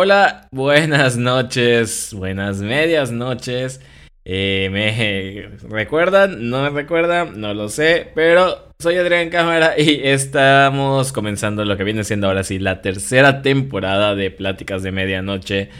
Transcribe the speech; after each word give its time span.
Hola, 0.00 0.46
buenas 0.52 1.16
noches, 1.16 2.14
buenas 2.14 2.60
medias 2.60 3.10
noches. 3.10 3.80
Eh, 4.24 4.68
¿Me 4.70 5.58
recuerdan? 5.68 6.50
¿No 6.50 6.62
me 6.62 6.70
recuerdan? 6.70 7.40
No 7.40 7.52
lo 7.52 7.68
sé, 7.68 8.12
pero 8.14 8.70
soy 8.78 8.94
Adrián 8.94 9.28
Cámara 9.28 9.74
y 9.76 10.02
estamos 10.04 11.10
comenzando 11.10 11.64
lo 11.64 11.76
que 11.76 11.82
viene 11.82 12.04
siendo 12.04 12.28
ahora 12.28 12.44
sí 12.44 12.60
la 12.60 12.80
tercera 12.80 13.42
temporada 13.42 14.14
de 14.14 14.30
Pláticas 14.30 14.84
de 14.84 14.92
Medianoche. 14.92 15.70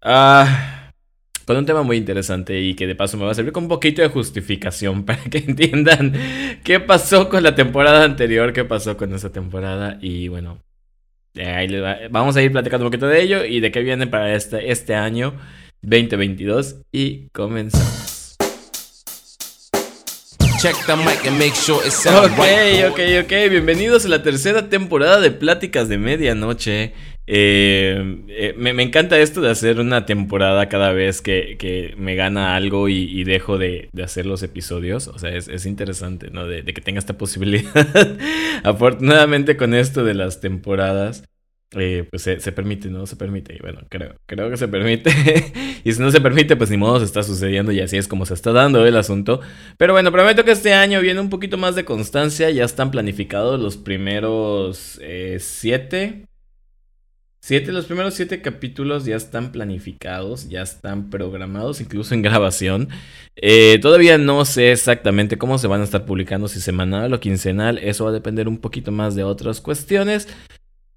Ah, 0.00 0.92
con 1.44 1.56
un 1.56 1.66
tema 1.66 1.82
muy 1.82 1.96
interesante 1.96 2.60
y 2.60 2.76
que 2.76 2.86
de 2.86 2.94
paso 2.94 3.16
me 3.16 3.24
va 3.24 3.32
a 3.32 3.34
servir 3.34 3.52
con 3.52 3.64
un 3.64 3.68
poquito 3.68 4.00
de 4.00 4.10
justificación 4.10 5.04
para 5.06 5.24
que 5.24 5.38
entiendan 5.38 6.12
qué 6.62 6.78
pasó 6.78 7.28
con 7.28 7.42
la 7.42 7.56
temporada 7.56 8.04
anterior, 8.04 8.52
qué 8.52 8.64
pasó 8.64 8.96
con 8.96 9.12
esa 9.12 9.32
temporada 9.32 9.98
y 10.00 10.28
bueno, 10.28 10.60
vamos 12.10 12.36
a 12.36 12.42
ir 12.42 12.52
platicando 12.52 12.84
un 12.84 12.90
poquito 12.90 13.06
de 13.06 13.22
ello 13.22 13.44
y 13.44 13.60
de 13.60 13.70
qué 13.70 13.80
viene 13.80 14.06
para 14.06 14.34
este, 14.34 14.70
este 14.70 14.94
año 14.94 15.34
2022 15.82 16.76
y 16.92 17.28
comenzamos. 17.28 18.36
Check 20.60 20.76
the 20.84 20.94
mic 20.94 21.26
and 21.26 21.38
make 21.38 21.54
sure 21.54 21.78
ok, 21.78 22.90
ok, 22.90 23.00
ok. 23.24 23.50
Bienvenidos 23.50 24.04
a 24.04 24.08
la 24.08 24.22
tercera 24.22 24.68
temporada 24.68 25.18
de 25.18 25.30
Pláticas 25.30 25.88
de 25.88 25.96
Medianoche. 25.96 26.92
Eh, 27.32 28.24
eh, 28.26 28.54
me, 28.56 28.70
encanta 28.82 29.16
esto 29.20 29.40
de 29.40 29.50
hacer 29.50 29.78
una 29.78 30.04
temporada 30.04 30.68
cada 30.68 30.92
vez 30.92 31.22
que, 31.22 31.94
me 31.96 32.16
gana 32.16 32.56
algo 32.56 32.88
y, 32.88 33.22
dejo 33.22 33.56
de, 33.56 33.88
hacer 34.02 34.26
los 34.26 34.42
episodios. 34.42 35.06
O 35.06 35.16
sea, 35.16 35.30
es, 35.30 35.64
interesante, 35.64 36.30
¿no? 36.32 36.46
De, 36.46 36.64
que 36.64 36.80
tenga 36.80 36.98
esta 36.98 37.16
posibilidad. 37.18 38.18
Afortunadamente 38.64 39.56
con 39.56 39.74
esto 39.74 40.04
de 40.04 40.14
las 40.14 40.40
temporadas. 40.40 41.22
Eh, 41.76 42.04
pues 42.10 42.22
se, 42.22 42.36
permite, 42.50 42.88
¿no? 42.90 43.06
Se 43.06 43.14
permite. 43.14 43.54
Y 43.54 43.58
bueno, 43.60 43.82
creo, 43.88 44.16
creo 44.26 44.50
que 44.50 44.56
se 44.56 44.66
permite. 44.66 45.12
y 45.84 45.92
si 45.92 46.02
no 46.02 46.10
se 46.10 46.20
permite, 46.20 46.56
pues 46.56 46.68
ni 46.68 46.78
modo 46.78 46.98
se 46.98 47.04
está 47.04 47.22
sucediendo 47.22 47.70
y 47.70 47.78
así 47.78 47.96
es 47.96 48.08
como 48.08 48.26
se 48.26 48.34
está 48.34 48.50
dando 48.50 48.84
el 48.84 48.96
asunto. 48.96 49.40
Pero 49.78 49.92
bueno, 49.92 50.10
prometo 50.10 50.44
que 50.44 50.50
este 50.50 50.74
año 50.74 51.00
viene 51.00 51.20
un 51.20 51.30
poquito 51.30 51.58
más 51.58 51.76
de 51.76 51.84
constancia. 51.84 52.50
Ya 52.50 52.64
están 52.64 52.90
planificados 52.90 53.60
los 53.60 53.76
primeros 53.76 55.00
siete 55.38 56.24
Siete, 57.42 57.72
los 57.72 57.86
primeros 57.86 58.14
siete 58.14 58.42
capítulos 58.42 59.06
ya 59.06 59.16
están 59.16 59.50
planificados, 59.50 60.50
ya 60.50 60.60
están 60.60 61.08
programados, 61.08 61.80
incluso 61.80 62.14
en 62.14 62.20
grabación. 62.20 62.90
Eh, 63.34 63.78
todavía 63.80 64.18
no 64.18 64.44
sé 64.44 64.72
exactamente 64.72 65.38
cómo 65.38 65.56
se 65.56 65.66
van 65.66 65.80
a 65.80 65.84
estar 65.84 66.04
publicando, 66.04 66.48
si 66.48 66.60
semanal 66.60 67.14
o 67.14 67.18
quincenal. 67.18 67.78
Eso 67.78 68.04
va 68.04 68.10
a 68.10 68.12
depender 68.12 68.46
un 68.46 68.58
poquito 68.58 68.92
más 68.92 69.14
de 69.14 69.24
otras 69.24 69.62
cuestiones. 69.62 70.28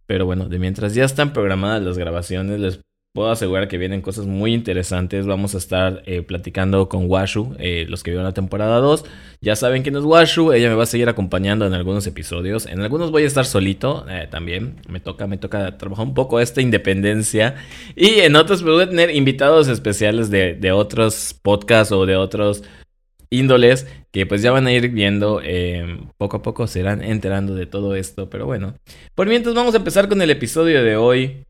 Pero 0.06 0.26
bueno, 0.26 0.50
de 0.50 0.60
mientras 0.60 0.94
ya 0.94 1.06
están 1.06 1.32
programadas 1.32 1.82
las 1.82 1.98
grabaciones, 1.98 2.60
les 2.60 2.82
puedo 3.14 3.30
asegurar 3.30 3.68
que 3.68 3.78
vienen 3.78 4.02
cosas 4.02 4.26
muy 4.26 4.54
interesantes. 4.56 5.28
Vamos 5.28 5.54
a 5.54 5.60
estar 5.60 6.02
eh, 6.08 6.24
platicando 6.24 6.90
con 6.90 7.10
Washu, 7.10 7.56
eh, 7.60 7.86
los 7.88 8.02
que 8.02 8.10
vieron 8.10 8.26
la 8.26 8.34
temporada 8.34 8.80
2. 8.80 9.06
Ya 9.40 9.56
saben 9.56 9.84
quién 9.84 9.96
es 9.96 10.04
Washu, 10.04 10.52
ella 10.52 10.70
me 10.70 10.76
va 10.76 10.84
a 10.84 10.88
seguir 10.88 11.08
acompañando 11.08 11.68
en 11.68 11.74
algunos 11.74 12.08
episodios. 12.08 12.66
En 12.66 12.82
algunos 12.82 13.12
voy 13.12 13.24
a 13.24 13.28
estar 13.28 13.46
solito 13.46 14.06
eh, 14.10 14.28
también. 14.32 14.78
Me 14.90 15.00
toca, 15.00 15.28
me 15.28 15.38
toca 15.38 15.78
trabajar 15.78 16.08
un 16.08 16.16
poco 16.16 16.40
esta 16.40 16.62
independencia. 16.62 17.56
Y 17.96 18.22
en 18.22 18.36
otros 18.36 18.64
pues, 18.64 18.74
voy 18.74 18.84
a 18.84 18.90
tener 18.90 19.16
invitados 19.16 19.68
especiales 19.68 20.32
de, 20.32 20.72
otros 20.72 21.36
podcasts 21.40 21.92
o 21.92 22.08
de 22.08 22.16
otros 22.16 22.64
índoles 23.30 23.86
que 24.12 24.26
pues 24.26 24.42
ya 24.42 24.52
van 24.52 24.66
a 24.66 24.72
ir 24.72 24.90
viendo 24.90 25.42
poco 26.18 26.38
a 26.38 26.42
poco 26.42 26.68
se 26.68 26.80
irán 26.80 27.04
enterando 27.04 27.56
de 27.56 27.66
todo 27.66 27.96
esto 27.96 28.30
pero 28.30 28.46
bueno 28.46 28.76
por 29.16 29.28
mientras 29.28 29.56
vamos 29.56 29.74
a 29.74 29.78
empezar 29.78 30.08
con 30.08 30.22
el 30.22 30.30
episodio 30.30 30.84
de 30.84 30.96
hoy 30.96 31.46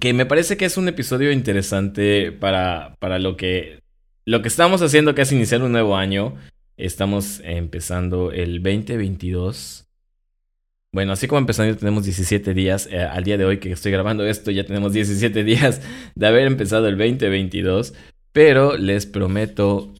que 0.00 0.12
me 0.12 0.26
parece 0.26 0.56
que 0.56 0.64
es 0.64 0.76
un 0.76 0.88
episodio 0.88 1.32
interesante 1.32 2.32
para, 2.32 2.96
para 2.98 3.18
lo 3.18 3.36
que 3.36 3.84
lo 4.26 4.40
que 4.40 4.48
estamos 4.48 4.80
haciendo 4.80 5.14
que 5.14 5.22
es 5.22 5.32
iniciar 5.32 5.62
un 5.62 5.72
nuevo 5.72 5.96
año. 5.96 6.34
Estamos 6.76 7.40
empezando 7.44 8.32
el 8.32 8.62
2022. 8.62 9.86
Bueno, 10.92 11.12
así 11.12 11.26
como 11.26 11.40
empezando 11.40 11.76
tenemos 11.76 12.04
17 12.04 12.54
días, 12.54 12.88
eh, 12.90 13.00
al 13.00 13.24
día 13.24 13.36
de 13.36 13.44
hoy 13.44 13.58
que 13.58 13.70
estoy 13.72 13.92
grabando 13.92 14.24
esto 14.24 14.50
ya 14.50 14.64
tenemos 14.64 14.92
17 14.92 15.44
días 15.44 15.82
de 16.14 16.26
haber 16.26 16.46
empezado 16.46 16.88
el 16.88 16.96
2022, 16.96 17.94
pero 18.32 18.76
les 18.76 19.04
prometo, 19.04 19.92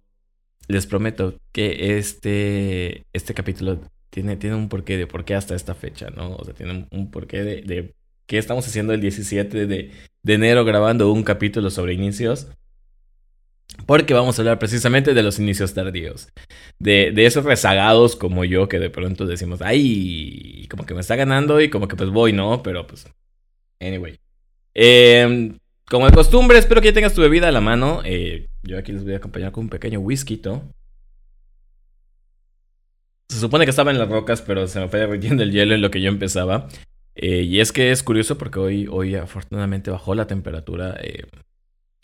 les 0.69 0.87
prometo 0.87 1.37
que 1.53 1.99
este, 1.99 3.05
este 3.13 3.35
capítulo 3.35 3.81
tiene, 4.11 4.37
tiene 4.37 4.57
un 4.57 4.69
porqué 4.69 4.97
de 4.97 5.07
por 5.07 5.25
qué 5.25 5.35
hasta 5.35 5.55
esta 5.55 5.75
fecha, 5.75 6.11
¿no? 6.11 6.37
O 6.37 6.45
sea, 6.45 6.55
tiene 6.55 6.87
un, 6.91 7.11
porqué 7.11 7.43
de 7.43 7.95
que 8.27 8.39
estamos 8.39 8.67
haciendo 8.67 8.93
el 8.93 9.01
17 9.01 9.67
de, 9.67 9.91
enero 10.27 10.65
grabando 10.65 11.13
un 11.13 11.23
capítulo 11.23 11.71
sobre 11.71 11.95
inicios. 11.95 12.49
Porque 13.87 14.15
vamos 14.15 14.39
a 14.39 14.43
hablar 14.43 14.59
precisamente 14.59 15.15
de 15.15 15.23
los 15.23 15.39
inicios 15.39 15.75
tardíos. 15.75 16.29
De, 16.79 17.13
esos 17.25 17.45
rezagados 17.45 18.17
como 18.17 18.45
yo 18.45 18.69
que 18.69 18.79
de 18.79 18.91
pronto 18.91 19.27
decimos, 19.27 19.61
ay, 19.63 20.67
como 20.71 20.87
que 20.87 20.95
me 20.95 21.01
está 21.01 21.17
ganando 21.17 21.61
y 21.61 21.71
como 21.71 21.89
que 21.89 21.97
pues 21.97 22.11
voy, 22.11 22.33
¿no? 22.33 22.63
Pero 22.63 22.87
pues, 22.87 23.07
anyway. 23.81 24.19
Em, 24.75 25.59
como 25.89 26.07
de 26.07 26.13
costumbre, 26.13 26.59
espero 26.59 26.81
que 26.81 26.89
ya 26.89 26.95
tengas 26.95 27.15
tu 27.15 27.21
bebida 27.21 27.49
a 27.49 27.53
la 27.53 27.61
mano. 27.61 28.01
Eh, 28.05 28.47
yo 28.63 28.79
aquí 28.79 28.93
les 28.93 29.05
voy 29.05 29.15
a 29.15 29.19
acompañar 29.19 29.53
con 29.53 29.65
un 29.65 29.71
pequeño 29.71 30.01
whisky. 30.01 30.41
Se 33.29 33.41
supone 33.41 33.65
que 33.65 33.71
estaba 33.71 33.91
en 33.91 33.99
las 33.99 34.09
rocas, 34.09 34.41
pero 34.43 34.67
se 34.69 34.81
me 34.81 34.89
fue 34.89 35.01
derritiendo 35.01 35.43
el 35.43 35.53
hielo 35.53 35.75
en 35.75 35.83
lo 35.83 35.91
que 35.91 36.01
yo 36.01 36.09
empezaba. 36.09 36.69
Eh, 37.15 37.43
y 37.43 37.61
es 37.61 37.73
que 37.73 37.91
es 37.91 38.03
curioso 38.03 38.39
porque 38.39 38.59
hoy, 38.59 38.89
hoy 38.91 39.15
afortunadamente 39.15 39.91
bajó 39.91 40.15
la 40.15 40.27
temperatura. 40.27 40.97
Eh, 41.01 41.25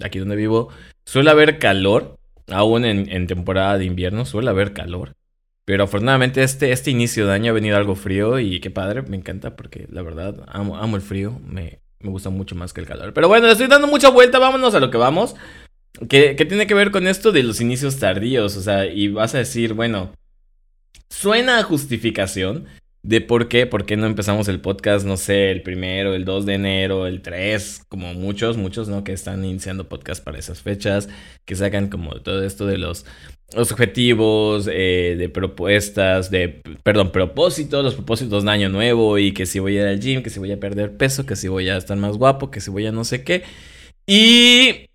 aquí 0.03 0.19
donde 0.19 0.37
vivo 0.37 0.69
suele 1.05 1.31
haber 1.31 1.59
calor, 1.59 2.17
aún 2.49 2.85
en, 2.85 3.27
temporada 3.27 3.79
de 3.79 3.85
invierno 3.85 4.25
suele 4.25 4.51
haber 4.51 4.73
calor. 4.73 5.13
Pero 5.65 5.85
afortunadamente 5.85 6.43
este, 6.43 6.73
este 6.73 6.91
inicio 6.91 7.27
de 7.27 7.35
año 7.35 7.51
ha 7.51 7.55
venido 7.55 7.77
algo 7.77 7.95
frío 7.95 8.39
y 8.39 8.61
qué 8.61 8.71
padre, 8.71 9.03
me 9.03 9.17
encanta 9.17 9.57
porque 9.57 9.87
la 9.91 10.03
verdad 10.03 10.45
amo, 10.49 10.77
amo 10.77 10.97
el 10.97 11.03
frío, 11.03 11.39
me, 11.47 11.81
me 12.01 12.11
gusta 12.11 12.31
mucho 12.31 12.55
más 12.55 12.73
que 12.73 12.81
el 12.81 12.87
calor. 12.87 13.13
Pero 13.13 13.29
bueno, 13.29 13.47
le 13.47 13.53
estoy 13.53 13.69
dando 13.69 13.87
mucha 13.87 14.09
vuelta, 14.09 14.39
vámonos 14.39 14.75
a 14.75 14.81
lo 14.81 14.91
que 14.91 14.99
vamos. 14.99 15.37
¿Qué, 16.09 16.35
¿Qué 16.37 16.45
tiene 16.45 16.67
que 16.67 16.75
ver 16.75 16.91
con 16.91 17.07
esto 17.07 17.31
de 17.31 17.43
los 17.43 17.61
inicios 17.61 17.99
tardíos? 17.99 18.57
O 18.57 18.63
sea, 18.63 18.87
y 18.87 19.09
vas 19.09 19.35
a 19.35 19.39
decir, 19.39 19.75
bueno, 19.75 20.13
suena 21.11 21.59
a 21.59 21.63
justificación, 21.63 22.67
de 23.03 23.21
por 23.21 23.49
qué, 23.49 23.67
por 23.67 23.87
qué 23.87 23.97
no 23.97 24.07
empezamos 24.07 24.49
el 24.49 24.61
podcast, 24.61 25.07
no 25.07 25.17
sé, 25.17 25.51
el 25.51 25.63
primero, 25.63 26.15
el 26.15 26.25
2 26.25 26.45
de 26.45 26.55
enero, 26.55 27.07
el 27.07 27.23
3, 27.23 27.87
como 27.89 28.13
muchos, 28.13 28.59
muchos, 28.59 28.89
¿no? 28.89 29.05
Que 29.05 29.13
están 29.13 29.45
iniciando 29.45 29.89
podcast 29.89 30.23
para 30.23 30.39
esas 30.39 30.61
fechas, 30.61 31.09
que 31.47 31.57
sacan 31.57 31.89
como 31.89 32.21
todo 32.21 32.45
esto 32.45 32.67
de 32.67 32.77
los, 32.77 33.07
los 33.55 33.73
objetivos, 33.73 34.69
eh, 34.71 35.17
de 35.19 35.29
propuestas, 35.31 36.31
de, 36.31 36.61
perdón, 36.83 37.11
propósitos, 37.11 37.83
los 37.83 37.95
propósitos 37.95 38.45
de 38.45 38.51
año 38.51 38.69
nuevo 38.69 39.19
y 39.19 39.33
que 39.33 39.47
si 39.47 39.61
voy 39.61 39.79
a 39.79 39.83
ir 39.83 39.87
al 39.89 40.01
gym, 40.01 40.23
que 40.23 40.31
si 40.31 40.39
voy 40.39 40.53
a 40.53 40.61
perder 40.61 40.97
peso, 40.97 41.25
que 41.25 41.37
si 41.37 41.49
voy 41.49 41.71
a 41.71 41.79
estar 41.79 41.97
más 41.97 42.19
guapo, 42.19 42.51
que 42.51 42.61
si 42.61 42.71
voy 42.71 42.87
a 42.87 42.93
no 42.93 43.05
sé 43.05 43.25
qué. 43.25 43.45
Y 44.07 44.90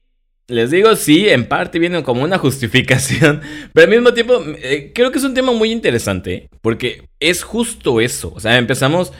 les 0.47 0.71
digo, 0.71 0.95
sí, 0.95 1.27
en 1.29 1.47
parte 1.47 1.79
viene 1.79 2.03
como 2.03 2.23
una 2.23 2.37
justificación, 2.37 3.41
pero 3.73 3.85
al 3.85 3.91
mismo 3.91 4.13
tiempo 4.13 4.43
eh, 4.61 4.91
creo 4.93 5.11
que 5.11 5.17
es 5.17 5.23
un 5.23 5.33
tema 5.33 5.51
muy 5.53 5.71
interesante, 5.71 6.49
porque 6.61 7.03
es 7.19 7.43
justo 7.43 7.99
eso, 7.99 8.31
o 8.35 8.39
sea, 8.39 8.57
empezamos, 8.57 9.11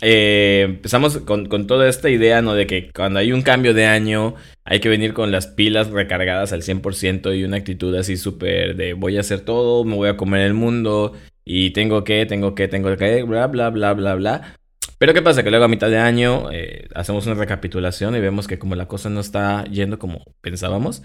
eh, 0.00 0.62
empezamos 0.66 1.18
con, 1.18 1.48
toda 1.66 1.88
esta 1.88 2.10
idea, 2.10 2.42
¿no? 2.42 2.54
De 2.54 2.66
que 2.66 2.90
cuando 2.92 3.20
hay 3.20 3.32
un 3.32 3.42
cambio 3.42 3.74
de 3.74 3.86
año 3.86 4.34
hay 4.64 4.80
que 4.80 4.88
venir 4.88 5.12
con 5.14 5.30
las 5.30 5.46
pilas 5.46 5.90
recargadas 5.90 6.52
al 6.52 6.62
100% 6.62 7.38
y 7.38 7.44
una 7.44 7.58
actitud 7.58 7.94
así 7.94 8.16
súper 8.16 8.76
de 8.76 8.94
voy 8.94 9.16
a 9.16 9.20
hacer 9.20 9.40
todo, 9.40 9.84
me 9.84 9.94
voy 9.94 10.08
a 10.08 10.16
comer 10.16 10.40
el 10.40 10.54
mundo 10.54 11.12
y 11.44 11.70
tengo 11.70 12.04
que, 12.04 12.26
tengo 12.26 12.54
que, 12.54 12.68
tengo 12.68 12.96
que, 12.96 13.22
bla, 13.22 13.46
bla, 13.46 13.70
bla, 13.70 13.92
bla, 13.92 14.14
bla. 14.14 14.56
Pero 14.98 15.12
¿qué 15.12 15.22
pasa? 15.22 15.42
Que 15.42 15.50
luego 15.50 15.64
a 15.64 15.68
mitad 15.68 15.90
de 15.90 15.98
año 15.98 16.50
eh, 16.52 16.88
hacemos 16.94 17.26
una 17.26 17.34
recapitulación 17.34 18.14
y 18.16 18.20
vemos 18.20 18.46
que 18.46 18.58
como 18.58 18.74
la 18.74 18.86
cosa 18.86 19.10
no 19.10 19.20
está 19.20 19.64
yendo 19.64 19.98
como 19.98 20.22
pensábamos. 20.40 21.02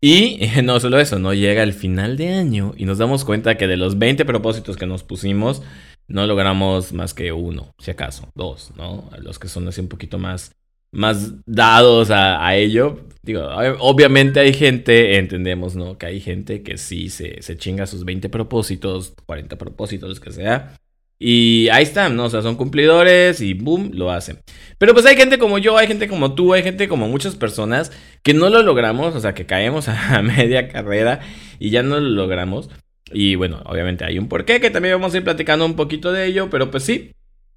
Y 0.00 0.40
no 0.62 0.80
solo 0.80 0.98
eso, 0.98 1.18
no 1.18 1.34
llega 1.34 1.62
el 1.62 1.72
final 1.72 2.16
de 2.16 2.34
año 2.34 2.74
y 2.76 2.84
nos 2.84 2.98
damos 2.98 3.24
cuenta 3.24 3.56
que 3.56 3.66
de 3.66 3.76
los 3.76 3.98
20 3.98 4.24
propósitos 4.24 4.76
que 4.76 4.86
nos 4.86 5.02
pusimos, 5.02 5.62
no 6.08 6.26
logramos 6.26 6.92
más 6.92 7.14
que 7.14 7.32
uno, 7.32 7.72
si 7.78 7.90
acaso, 7.90 8.28
dos, 8.34 8.72
¿no? 8.76 9.08
Los 9.18 9.38
que 9.38 9.48
son 9.48 9.68
así 9.68 9.80
un 9.80 9.88
poquito 9.88 10.18
más, 10.18 10.52
más 10.92 11.32
dados 11.46 12.10
a, 12.10 12.56
ello. 12.56 13.06
Digo, 13.22 13.46
obviamente 13.78 14.40
hay 14.40 14.52
gente, 14.52 15.18
entendemos, 15.18 15.76
¿no? 15.76 15.98
Que 15.98 16.06
hay 16.06 16.20
gente 16.20 16.62
que 16.62 16.78
sí 16.78 17.10
se, 17.10 17.42
se 17.42 17.56
chinga 17.56 17.86
sus 17.86 18.04
20 18.04 18.28
propósitos, 18.28 19.14
40 19.26 19.56
propósitos, 19.56 20.08
los 20.08 20.20
que 20.20 20.32
sea. 20.32 20.74
Y 21.22 21.68
ahí 21.68 21.82
están, 21.82 22.16
¿no? 22.16 22.24
O 22.24 22.30
sea, 22.30 22.40
son 22.40 22.56
cumplidores 22.56 23.42
y 23.42 23.52
boom, 23.52 23.90
lo 23.92 24.10
hacen. 24.10 24.40
Pero 24.78 24.94
pues 24.94 25.04
hay 25.04 25.16
gente 25.16 25.38
como 25.38 25.58
yo, 25.58 25.76
hay 25.76 25.86
gente 25.86 26.08
como 26.08 26.34
tú, 26.34 26.54
hay 26.54 26.62
gente 26.62 26.88
como 26.88 27.08
muchas 27.08 27.36
personas 27.36 27.92
que 28.22 28.32
no 28.32 28.48
lo 28.48 28.62
logramos, 28.62 29.14
o 29.14 29.20
sea, 29.20 29.34
que 29.34 29.44
caemos 29.44 29.88
a 29.88 30.22
media 30.22 30.68
carrera 30.68 31.20
y 31.58 31.68
ya 31.68 31.82
no 31.82 32.00
lo 32.00 32.08
logramos. 32.08 32.70
Y 33.12 33.34
bueno, 33.34 33.62
obviamente 33.66 34.04
hay 34.06 34.18
un 34.18 34.28
porqué 34.28 34.60
que 34.60 34.70
también 34.70 34.94
vamos 34.94 35.12
a 35.12 35.18
ir 35.18 35.24
platicando 35.24 35.66
un 35.66 35.76
poquito 35.76 36.10
de 36.10 36.24
ello, 36.24 36.48
pero 36.48 36.70
pues 36.70 36.84
sí, 36.84 37.12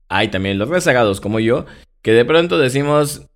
hay 0.10 0.28
también 0.28 0.58
los 0.58 0.68
rezagados 0.68 1.22
como 1.22 1.40
yo, 1.40 1.66
que 2.02 2.12
de 2.12 2.26
pronto 2.26 2.58
decimos, 2.58 3.28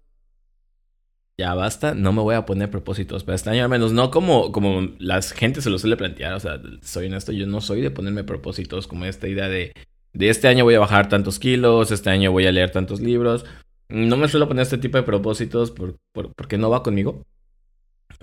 ya 1.38 1.54
basta, 1.54 1.94
no 1.94 2.12
me 2.12 2.22
voy 2.22 2.36
a 2.36 2.46
poner 2.46 2.70
propósitos 2.70 3.24
para 3.24 3.36
este 3.36 3.52
año, 3.52 3.64
al 3.64 3.70
menos 3.70 3.94
no 3.94 4.12
como, 4.12 4.52
como 4.52 4.90
la 5.00 5.22
gente 5.22 5.62
se 5.62 5.70
lo 5.70 5.80
suele 5.80 5.96
plantear, 5.96 6.34
o 6.34 6.40
sea, 6.42 6.60
soy 6.82 7.06
honesto, 7.06 7.32
yo 7.32 7.48
no 7.48 7.62
soy 7.62 7.82
de 7.82 7.92
ponerme 7.92 8.26
propósitos 8.26 8.88
como 8.88 9.06
esta 9.06 9.28
idea 9.28 9.48
de, 9.48 9.72
de 10.18 10.30
este 10.30 10.48
año 10.48 10.64
voy 10.64 10.76
a 10.76 10.80
bajar 10.80 11.10
tantos 11.10 11.38
kilos, 11.38 11.92
este 11.92 12.10
año 12.10 12.32
voy 12.32 12.48
a 12.48 12.52
leer 12.52 12.72
tantos 12.72 13.00
libros, 13.00 13.46
no 13.88 14.18
me 14.18 14.28
suelo 14.28 14.48
poner 14.48 14.64
este 14.64 14.80
tipo 14.80 14.98
de 14.98 15.04
propósitos 15.04 15.72
por, 15.72 15.96
porque 16.12 16.58
no 16.58 16.70
va 16.70 16.82
conmigo, 16.82 17.24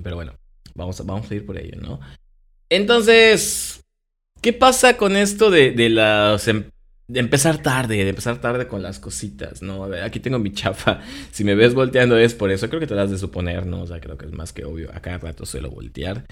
pero 0.02 0.16
bueno, 0.16 0.34
vamos 0.74 1.00
a, 1.00 1.04
vamos 1.04 1.30
a 1.30 1.34
ir 1.34 1.46
por 1.46 1.56
ello, 1.56 1.80
¿no? 1.80 2.00
Entonces, 2.68 3.84
¿qué 4.40 4.52
pasa 4.52 4.96
con 4.96 5.16
esto 5.16 5.50
de, 5.50 5.70
de 5.70 5.88
las 5.88 6.48
em, 6.48 6.64
de 7.06 7.20
empezar 7.20 7.62
tarde, 7.62 8.02
de 8.02 8.08
empezar 8.08 8.40
tarde 8.40 8.66
con 8.66 8.82
las 8.82 8.98
cositas, 8.98 9.62
¿no? 9.62 9.84
Aquí 10.02 10.20
tengo 10.20 10.38
mi 10.38 10.52
chafa. 10.52 11.00
Si 11.30 11.44
me 11.44 11.54
ves 11.54 11.74
volteando 11.74 12.16
es 12.16 12.34
por 12.34 12.50
eso. 12.50 12.68
Creo 12.68 12.80
que 12.80 12.86
te 12.86 12.94
das 12.94 13.10
de 13.10 13.18
suponer, 13.18 13.66
¿no? 13.66 13.82
O 13.82 13.86
sea, 13.86 14.00
creo 14.00 14.16
que 14.16 14.24
es 14.24 14.32
más 14.32 14.54
que 14.54 14.64
obvio. 14.64 14.90
A 14.94 15.00
cada 15.00 15.18
rato 15.18 15.44
suelo 15.44 15.70
voltear. 15.70 16.24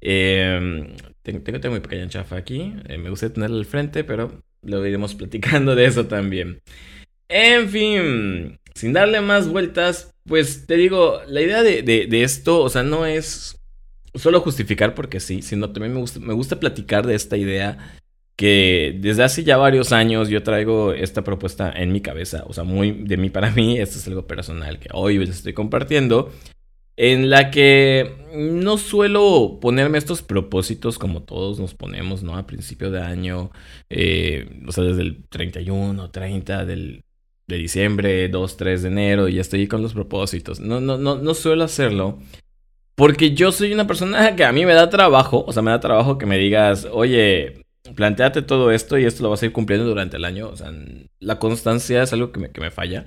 Eh, 0.00 0.96
tengo, 1.22 1.40
tengo, 1.42 1.70
muy 1.70 1.80
pequeña 1.80 2.08
chafa 2.08 2.36
aquí. 2.36 2.74
Eh, 2.86 2.96
me 2.96 3.10
gusta 3.10 3.32
tenerla 3.32 3.56
al 3.58 3.66
frente, 3.66 4.04
pero 4.04 4.40
lo 4.62 4.86
iremos 4.86 5.14
platicando 5.14 5.74
de 5.74 5.86
eso 5.86 6.06
también. 6.06 6.60
En 7.28 7.68
fin, 7.68 8.58
sin 8.74 8.92
darle 8.92 9.20
más 9.20 9.48
vueltas, 9.48 10.12
pues 10.26 10.66
te 10.66 10.76
digo, 10.76 11.20
la 11.26 11.40
idea 11.40 11.62
de, 11.62 11.82
de, 11.82 12.22
esto, 12.22 12.60
o 12.60 12.68
sea, 12.68 12.82
no 12.82 13.06
es 13.06 13.56
solo 14.14 14.40
justificar 14.40 14.94
porque 14.94 15.20
sí, 15.20 15.42
sino 15.42 15.70
también 15.70 15.94
me 15.94 16.00
gusta, 16.00 16.18
me 16.20 16.34
gusta 16.34 16.58
platicar 16.58 17.06
de 17.06 17.14
esta 17.14 17.36
idea 17.36 17.96
que 18.34 18.96
desde 18.98 19.22
hace 19.22 19.44
ya 19.44 19.58
varios 19.58 19.92
años 19.92 20.28
yo 20.28 20.42
traigo 20.42 20.92
esta 20.92 21.22
propuesta 21.22 21.70
en 21.70 21.92
mi 21.92 22.00
cabeza, 22.00 22.44
o 22.46 22.52
sea, 22.52 22.64
muy 22.64 22.92
de 22.92 23.16
mí 23.16 23.28
para 23.30 23.50
mí, 23.50 23.78
esto 23.78 23.98
es 23.98 24.08
algo 24.08 24.26
personal 24.26 24.78
que 24.78 24.88
hoy 24.92 25.18
les 25.18 25.28
estoy 25.28 25.52
compartiendo, 25.52 26.32
en 26.96 27.28
la 27.30 27.50
que 27.50 28.19
no 28.34 28.78
suelo 28.78 29.58
ponerme 29.60 29.98
estos 29.98 30.22
propósitos 30.22 30.98
como 30.98 31.22
todos 31.22 31.58
nos 31.58 31.74
ponemos, 31.74 32.22
¿no? 32.22 32.36
A 32.36 32.46
principio 32.46 32.90
de 32.90 33.00
año, 33.00 33.50
eh, 33.88 34.62
o 34.66 34.72
sea, 34.72 34.84
desde 34.84 35.02
el 35.02 35.24
31, 35.28 36.10
30 36.10 36.64
del, 36.64 37.02
de 37.46 37.56
diciembre, 37.56 38.28
2, 38.28 38.56
3 38.56 38.82
de 38.82 38.88
enero, 38.88 39.28
y 39.28 39.34
ya 39.34 39.40
estoy 39.42 39.66
con 39.66 39.82
los 39.82 39.92
propósitos. 39.92 40.60
No, 40.60 40.80
no, 40.80 40.96
no, 40.96 41.16
no 41.16 41.34
suelo 41.34 41.64
hacerlo. 41.64 42.18
Porque 42.94 43.34
yo 43.34 43.52
soy 43.52 43.72
una 43.72 43.86
persona 43.86 44.34
que 44.36 44.44
a 44.44 44.52
mí 44.52 44.64
me 44.66 44.74
da 44.74 44.90
trabajo, 44.90 45.44
o 45.46 45.52
sea, 45.52 45.62
me 45.62 45.70
da 45.70 45.80
trabajo 45.80 46.18
que 46.18 46.26
me 46.26 46.38
digas, 46.38 46.86
oye, 46.90 47.62
planteate 47.94 48.42
todo 48.42 48.70
esto 48.70 48.98
y 48.98 49.04
esto 49.04 49.22
lo 49.22 49.30
vas 49.30 49.42
a 49.42 49.46
ir 49.46 49.52
cumpliendo 49.52 49.86
durante 49.86 50.16
el 50.16 50.24
año. 50.24 50.48
O 50.48 50.56
sea, 50.56 50.72
la 51.18 51.38
constancia 51.38 52.02
es 52.02 52.12
algo 52.12 52.32
que 52.32 52.40
me, 52.40 52.50
que 52.50 52.60
me 52.60 52.70
falla. 52.70 53.06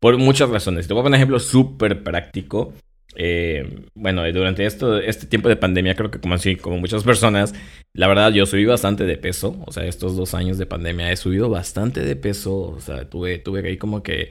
Por 0.00 0.18
muchas 0.18 0.50
razones. 0.50 0.86
Te 0.86 0.94
voy 0.94 1.00
a 1.00 1.04
poner 1.04 1.16
un 1.16 1.20
ejemplo 1.20 1.38
súper 1.38 2.02
práctico. 2.02 2.72
Eh, 3.16 3.84
bueno, 3.94 4.30
durante 4.32 4.66
esto, 4.66 4.98
este 4.98 5.26
tiempo 5.26 5.48
de 5.48 5.56
pandemia, 5.56 5.94
creo 5.94 6.10
que 6.10 6.20
como 6.20 6.34
así, 6.34 6.56
como 6.56 6.78
muchas 6.78 7.04
personas, 7.04 7.54
la 7.92 8.08
verdad 8.08 8.32
yo 8.32 8.46
subí 8.46 8.64
bastante 8.64 9.04
de 9.04 9.16
peso. 9.16 9.62
O 9.66 9.72
sea, 9.72 9.84
estos 9.86 10.16
dos 10.16 10.34
años 10.34 10.58
de 10.58 10.66
pandemia 10.66 11.10
he 11.10 11.16
subido 11.16 11.48
bastante 11.48 12.02
de 12.02 12.16
peso. 12.16 12.58
O 12.58 12.80
sea, 12.80 13.08
tuve, 13.08 13.38
tuve 13.38 13.66
ahí 13.66 13.76
como 13.76 14.02
que... 14.02 14.30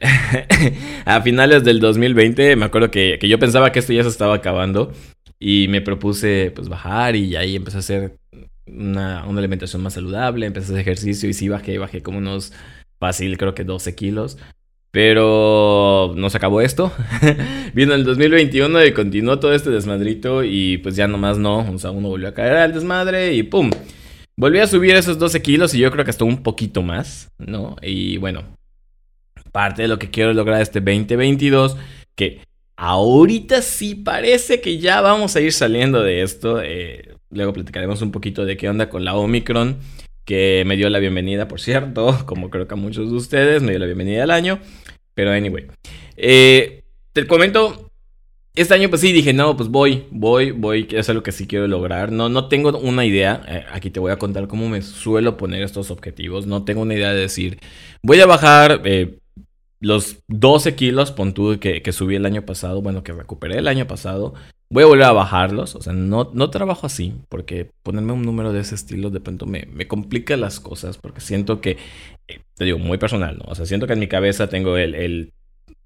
a 1.04 1.20
finales 1.20 1.62
del 1.62 1.78
2020 1.78 2.56
me 2.56 2.64
acuerdo 2.64 2.90
que, 2.90 3.18
que 3.20 3.28
yo 3.28 3.38
pensaba 3.38 3.70
que 3.70 3.80
esto 3.80 3.92
ya 3.92 4.02
se 4.02 4.08
estaba 4.08 4.36
acabando 4.36 4.92
y 5.38 5.68
me 5.68 5.80
propuse 5.80 6.52
pues 6.54 6.68
bajar 6.68 7.16
y 7.16 7.36
ahí 7.36 7.56
empecé 7.56 7.76
a 7.76 7.80
hacer 7.80 8.16
una, 8.66 9.22
alimentación 9.22 9.82
más 9.82 9.94
saludable, 9.94 10.46
empecé 10.46 10.66
a 10.66 10.68
hacer 10.74 10.80
ejercicio 10.80 11.28
y 11.28 11.32
sí 11.32 11.48
bajé, 11.48 11.78
bajé 11.78 12.02
como 12.02 12.18
unos 12.18 12.52
fácil, 12.98 13.38
creo 13.38 13.54
que 13.54 13.64
12 13.64 13.94
kilos. 13.94 14.38
Pero 14.90 16.14
no 16.16 16.30
se 16.30 16.36
acabó 16.36 16.60
esto. 16.60 16.92
Vino 17.74 17.94
el 17.94 18.04
2021 18.04 18.84
y 18.86 18.92
continuó 18.92 19.38
todo 19.38 19.54
este 19.54 19.70
desmadrito 19.70 20.42
y 20.42 20.78
pues 20.78 20.96
ya 20.96 21.06
nomás 21.06 21.38
no. 21.38 21.58
O 21.70 21.78
sea, 21.78 21.90
uno 21.90 22.08
volvió 22.08 22.28
a 22.28 22.34
caer 22.34 22.56
al 22.56 22.72
desmadre 22.72 23.34
y 23.34 23.42
¡pum! 23.44 23.70
Volví 24.36 24.58
a 24.58 24.66
subir 24.66 24.96
esos 24.96 25.18
12 25.18 25.42
kilos 25.42 25.74
y 25.74 25.78
yo 25.78 25.90
creo 25.90 26.04
que 26.04 26.10
hasta 26.10 26.24
un 26.24 26.42
poquito 26.42 26.82
más, 26.82 27.28
¿no? 27.38 27.76
Y 27.82 28.16
bueno, 28.16 28.42
parte 29.52 29.82
de 29.82 29.88
lo 29.88 29.98
que 29.98 30.10
quiero 30.10 30.32
lograr 30.32 30.60
este 30.62 30.80
2022, 30.80 31.76
que 32.16 32.40
ahorita 32.76 33.62
sí 33.62 33.94
parece 33.94 34.60
que 34.60 34.78
ya 34.78 35.00
vamos 35.02 35.36
a 35.36 35.40
ir 35.40 35.52
saliendo 35.52 36.02
de 36.02 36.22
esto. 36.22 36.60
Eh, 36.62 37.14
Luego 37.30 37.52
platicaremos 37.52 38.02
un 38.02 38.10
poquito 38.10 38.44
de 38.44 38.56
qué 38.56 38.68
onda 38.68 38.88
con 38.88 39.04
la 39.04 39.14
Omicron, 39.14 39.78
que 40.24 40.64
me 40.66 40.76
dio 40.76 40.88
la 40.90 40.98
bienvenida, 40.98 41.48
por 41.48 41.60
cierto, 41.60 42.18
como 42.26 42.50
creo 42.50 42.66
que 42.66 42.74
a 42.74 42.76
muchos 42.76 43.10
de 43.10 43.16
ustedes, 43.16 43.62
me 43.62 43.70
dio 43.70 43.78
la 43.78 43.86
bienvenida 43.86 44.24
al 44.24 44.30
año. 44.30 44.60
Pero 45.14 45.32
anyway, 45.32 45.66
eh, 46.16 46.84
te 47.12 47.26
comento, 47.26 47.90
este 48.54 48.74
año 48.74 48.88
pues 48.88 49.00
sí 49.00 49.12
dije, 49.12 49.32
no, 49.32 49.56
pues 49.56 49.68
voy, 49.68 50.06
voy, 50.10 50.50
voy, 50.50 50.88
es 50.90 51.08
algo 51.08 51.22
que 51.22 51.32
sí 51.32 51.46
quiero 51.46 51.66
lograr. 51.66 52.12
No, 52.12 52.28
no 52.28 52.48
tengo 52.48 52.76
una 52.78 53.04
idea, 53.04 53.42
eh, 53.48 53.64
aquí 53.72 53.90
te 53.90 54.00
voy 54.00 54.12
a 54.12 54.18
contar 54.18 54.48
cómo 54.48 54.68
me 54.68 54.82
suelo 54.82 55.36
poner 55.36 55.62
estos 55.62 55.90
objetivos. 55.90 56.46
No 56.46 56.64
tengo 56.64 56.82
una 56.82 56.94
idea 56.94 57.12
de 57.12 57.20
decir, 57.20 57.58
voy 58.02 58.20
a 58.20 58.26
bajar 58.26 58.82
eh, 58.84 59.18
los 59.80 60.18
12 60.28 60.74
kilos, 60.74 61.12
pon 61.12 61.32
que, 61.58 61.82
que 61.82 61.92
subí 61.92 62.16
el 62.16 62.26
año 62.26 62.42
pasado, 62.42 62.82
bueno, 62.82 63.02
que 63.02 63.12
recuperé 63.12 63.58
el 63.58 63.68
año 63.68 63.86
pasado. 63.86 64.34
Voy 64.72 64.84
a 64.84 64.86
volver 64.86 65.06
a 65.06 65.12
bajarlos, 65.12 65.74
o 65.74 65.82
sea, 65.82 65.92
no, 65.92 66.30
no 66.32 66.50
trabajo 66.50 66.86
así, 66.86 67.14
porque 67.28 67.68
ponerme 67.82 68.12
un 68.12 68.22
número 68.22 68.52
de 68.52 68.60
ese 68.60 68.76
estilo 68.76 69.10
de 69.10 69.18
pronto 69.18 69.44
me, 69.44 69.66
me 69.66 69.88
complica 69.88 70.36
las 70.36 70.60
cosas, 70.60 70.96
porque 70.96 71.20
siento 71.20 71.60
que, 71.60 71.76
eh, 72.28 72.40
te 72.54 72.64
digo, 72.64 72.78
muy 72.78 72.96
personal, 72.96 73.38
¿no? 73.38 73.46
O 73.48 73.54
sea, 73.56 73.66
siento 73.66 73.88
que 73.88 73.94
en 73.94 73.98
mi 73.98 74.06
cabeza 74.06 74.48
tengo 74.48 74.76
el, 74.76 74.94
el 74.94 75.32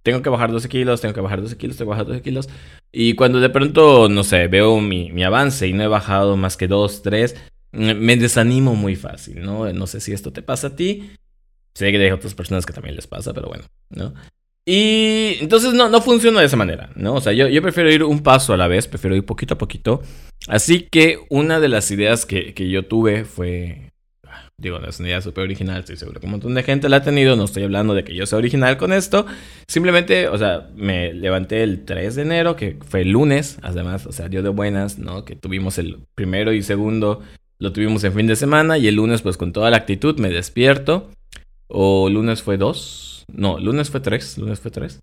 tengo 0.03 0.21
que 0.21 0.29
bajar 0.29 0.53
12 0.53 0.69
kilos, 0.69 1.01
tengo 1.01 1.15
que 1.15 1.23
bajar 1.23 1.41
12 1.41 1.57
kilos, 1.57 1.79
tengo 1.79 1.91
que 1.91 1.97
bajar 1.97 2.07
12 2.07 2.21
kilos. 2.21 2.49
Y 2.93 3.15
cuando 3.15 3.41
de 3.41 3.49
pronto, 3.49 4.11
no 4.11 4.23
sé, 4.23 4.49
veo 4.49 4.79
mi, 4.81 5.11
mi 5.11 5.25
avance 5.25 5.67
y 5.67 5.73
no 5.73 5.83
he 5.83 5.89
bajado 5.89 6.37
más 6.37 6.59
que 6.59 6.69
2, 6.69 7.03
3, 7.03 7.37
me 7.73 8.17
desanimo 8.17 8.75
muy 8.75 8.97
fácil, 8.97 9.41
¿no? 9.41 9.73
No 9.73 9.87
sé 9.87 10.01
si 10.01 10.13
esto 10.13 10.31
te 10.31 10.43
pasa 10.43 10.69
a 10.69 10.77
ti. 10.77 11.11
Sé 11.75 11.91
que 11.91 11.97
hay 11.97 12.11
otras 12.11 12.35
personas 12.35 12.67
que 12.67 12.75
también 12.75 12.95
les 12.95 13.07
pasa, 13.07 13.33
pero 13.33 13.49
bueno, 13.49 13.65
¿no? 13.89 14.13
Y 14.67 15.37
entonces 15.41 15.75
no, 15.75 15.91
no 15.91 16.01
funciona 16.01 16.41
de 16.41 16.47
esa 16.47 16.57
manera, 16.57 16.89
¿no? 16.97 17.15
O 17.15 17.21
sea, 17.21 17.33
yo, 17.35 17.49
yo 17.49 17.61
prefiero 17.61 17.93
ir 17.93 18.03
un 18.03 18.23
paso 18.23 18.55
a 18.55 18.57
la 18.57 18.67
vez, 18.67 18.89
prefiero 18.89 19.15
ir 19.15 19.25
poquito 19.25 19.55
a 19.55 19.59
poquito. 19.59 20.03
Así 20.49 20.89
que 20.91 21.19
una 21.29 21.61
de 21.61 21.69
las 21.69 21.91
ideas 21.91 22.25
que, 22.25 22.55
que 22.55 22.71
yo 22.71 22.87
tuve 22.87 23.25
fue, 23.27 23.91
digo, 24.57 24.79
no 24.79 24.89
es 24.89 24.99
una 25.01 25.09
idea 25.09 25.21
súper 25.21 25.45
original, 25.45 25.81
estoy 25.81 25.99
seguro 25.99 26.19
que 26.19 26.27
un 26.27 26.33
montón 26.33 26.55
de 26.55 26.63
gente 26.63 26.89
la 26.89 26.97
ha 26.97 27.03
tenido, 27.03 27.37
no 27.37 27.45
estoy 27.45 27.65
hablando 27.65 27.93
de 27.93 28.05
que 28.05 28.15
yo 28.15 28.25
sea 28.25 28.39
original 28.39 28.79
con 28.79 28.95
esto. 28.95 29.27
Simplemente, 29.69 30.29
o 30.29 30.39
sea, 30.39 30.71
me 30.75 31.13
levanté 31.13 31.63
el 31.63 31.85
3 31.85 32.15
de 32.15 32.23
enero, 32.23 32.57
que 32.57 32.79
fue 32.89 33.03
el 33.03 33.11
lunes, 33.11 33.59
además, 33.61 34.07
o 34.07 34.13
sea, 34.13 34.31
dio 34.31 34.43
de 34.43 34.49
buenas, 34.49 34.99
¿no? 34.99 35.27
Que 35.27 35.37
tuvimos 35.37 35.77
el 35.77 35.99
primero 36.15 36.55
y 36.55 36.63
segundo, 36.63 37.21
lo 37.59 37.73
tuvimos 37.73 38.03
en 38.05 38.15
fin 38.15 38.27
de 38.27 38.37
semana 38.37 38.79
y 38.79 38.89
el 38.89 38.95
lunes 38.95 39.21
pues 39.21 39.37
con 39.37 39.53
toda 39.53 39.71
la 39.71 39.77
actitud 39.77 40.19
me 40.19 40.31
despierto. 40.31 41.11
O 41.67 42.09
lunes 42.09 42.43
fue 42.43 42.57
2 42.57 43.14
no, 43.29 43.59
lunes 43.59 43.91
fue 43.91 44.01
3. 44.01 44.39
Lunes 44.39 44.61
fue 44.61 44.71
3. 44.71 45.01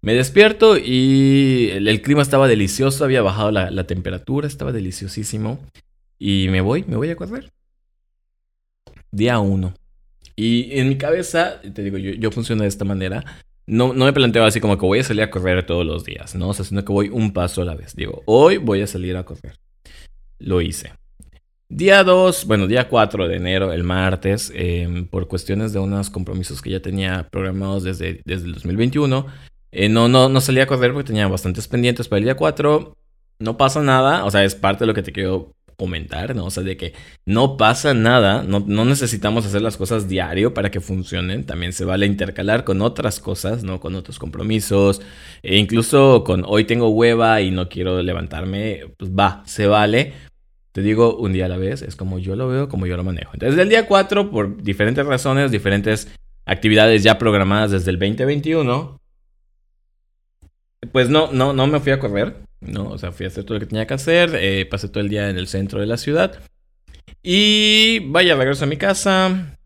Me 0.00 0.14
despierto 0.14 0.76
y 0.78 1.70
el, 1.70 2.02
clima 2.02 2.22
estaba 2.22 2.48
delicioso, 2.48 3.04
había 3.04 3.22
bajado 3.22 3.50
la, 3.50 3.86
temperatura, 3.86 4.46
estaba 4.46 4.72
deliciosísimo. 4.72 5.60
Y 6.18 6.48
me 6.50 6.60
voy, 6.60 6.84
me 6.84 6.96
voy 6.96 7.10
a 7.10 7.16
correr. 7.16 7.50
Día 9.10 9.38
1. 9.38 9.74
Y 10.34 10.78
en 10.78 10.88
mi 10.88 10.96
cabeza, 10.96 11.60
te 11.60 11.82
digo, 11.82 11.98
yo, 11.98 12.12
yo 12.12 12.30
funciono 12.30 12.62
de 12.62 12.68
esta 12.68 12.84
manera. 12.84 13.24
No, 13.66 13.92
no 13.94 14.06
me 14.06 14.12
planteo 14.12 14.44
así 14.44 14.60
como 14.60 14.76
que 14.76 14.86
voy 14.86 14.98
a 14.98 15.04
salir 15.04 15.22
a 15.22 15.30
correr 15.30 15.64
todos 15.64 15.86
los 15.86 16.04
días, 16.04 16.34
¿no? 16.34 16.48
O 16.48 16.54
sea, 16.54 16.64
sino 16.64 16.84
que 16.84 16.92
voy 16.92 17.08
un 17.08 17.32
paso 17.32 17.62
a 17.62 17.64
la 17.64 17.76
vez. 17.76 17.94
Digo, 17.94 18.22
hoy 18.26 18.56
voy 18.56 18.82
a 18.82 18.86
salir 18.86 19.16
a 19.16 19.24
correr. 19.24 19.56
Lo 20.38 20.60
hice. 20.60 20.92
Día 21.74 22.04
2, 22.04 22.44
bueno, 22.44 22.66
día 22.66 22.86
4 22.86 23.28
de 23.28 23.36
enero, 23.36 23.72
el 23.72 23.82
martes, 23.82 24.52
em, 24.54 25.06
por 25.06 25.26
cuestiones 25.26 25.72
de 25.72 25.78
unos 25.78 26.10
compromisos 26.10 26.60
que 26.60 26.68
ya 26.68 26.80
tenía 26.80 27.26
programados 27.30 27.82
desde, 27.82 28.20
desde 28.26 28.44
el 28.44 28.52
2021, 28.52 29.26
eh, 29.70 29.88
no, 29.88 30.06
no, 30.06 30.28
no 30.28 30.40
salí 30.42 30.60
a 30.60 30.66
correr 30.66 30.92
porque 30.92 31.06
tenía 31.06 31.26
bastantes 31.28 31.68
pendientes 31.68 32.08
para 32.08 32.18
el 32.18 32.24
día 32.24 32.36
4. 32.36 32.94
No 33.38 33.56
pasa 33.56 33.80
nada, 33.80 34.26
o 34.26 34.30
sea, 34.30 34.44
es 34.44 34.54
parte 34.54 34.80
de 34.80 34.88
lo 34.88 34.92
que 34.92 35.02
te 35.02 35.12
quiero 35.12 35.54
comentar, 35.78 36.36
¿no? 36.36 36.44
O 36.44 36.50
sea, 36.50 36.62
de 36.62 36.76
que 36.76 36.92
no 37.24 37.56
pasa 37.56 37.94
nada, 37.94 38.42
no, 38.42 38.60
no 38.60 38.84
necesitamos 38.84 39.46
hacer 39.46 39.62
las 39.62 39.78
cosas 39.78 40.08
diario 40.10 40.52
para 40.52 40.70
que 40.70 40.82
funcionen, 40.82 41.46
también 41.46 41.72
se 41.72 41.86
vale 41.86 42.04
intercalar 42.04 42.64
con 42.64 42.82
otras 42.82 43.18
cosas, 43.18 43.64
¿no? 43.64 43.80
Con 43.80 43.94
otros 43.94 44.18
compromisos, 44.18 45.00
e 45.42 45.56
incluso 45.56 46.22
con 46.22 46.44
hoy 46.46 46.64
tengo 46.64 46.90
hueva 46.90 47.40
y 47.40 47.50
no 47.50 47.70
quiero 47.70 48.02
levantarme, 48.02 48.82
pues 48.98 49.10
va, 49.10 49.42
se 49.46 49.66
vale, 49.66 50.12
te 50.72 50.80
digo 50.82 51.16
un 51.16 51.32
día 51.32 51.46
a 51.46 51.48
la 51.48 51.58
vez, 51.58 51.82
es 51.82 51.96
como 51.96 52.18
yo 52.18 52.34
lo 52.34 52.48
veo, 52.48 52.68
como 52.68 52.86
yo 52.86 52.96
lo 52.96 53.04
manejo. 53.04 53.30
Entonces, 53.34 53.58
el 53.58 53.68
día 53.68 53.86
4, 53.86 54.30
por 54.30 54.62
diferentes 54.62 55.04
razones, 55.06 55.50
diferentes 55.50 56.08
actividades 56.46 57.02
ya 57.02 57.18
programadas 57.18 57.70
desde 57.70 57.90
el 57.90 57.98
2021, 57.98 58.98
pues 60.90 61.08
no, 61.08 61.30
no, 61.32 61.52
no 61.52 61.66
me 61.66 61.80
fui 61.80 61.92
a 61.92 61.98
correr, 61.98 62.36
¿no? 62.60 62.88
O 62.88 62.98
sea, 62.98 63.12
fui 63.12 63.24
a 63.24 63.28
hacer 63.28 63.44
todo 63.44 63.54
lo 63.54 63.60
que 63.60 63.66
tenía 63.66 63.86
que 63.86 63.94
hacer, 63.94 64.34
eh, 64.34 64.66
pasé 64.66 64.88
todo 64.88 65.00
el 65.00 65.08
día 65.08 65.30
en 65.30 65.36
el 65.36 65.46
centro 65.46 65.80
de 65.80 65.86
la 65.86 65.96
ciudad. 65.96 66.40
Y 67.22 68.00
vaya, 68.10 68.34
regreso 68.34 68.64
a 68.64 68.68
mi 68.68 68.76
casa. 68.76 69.56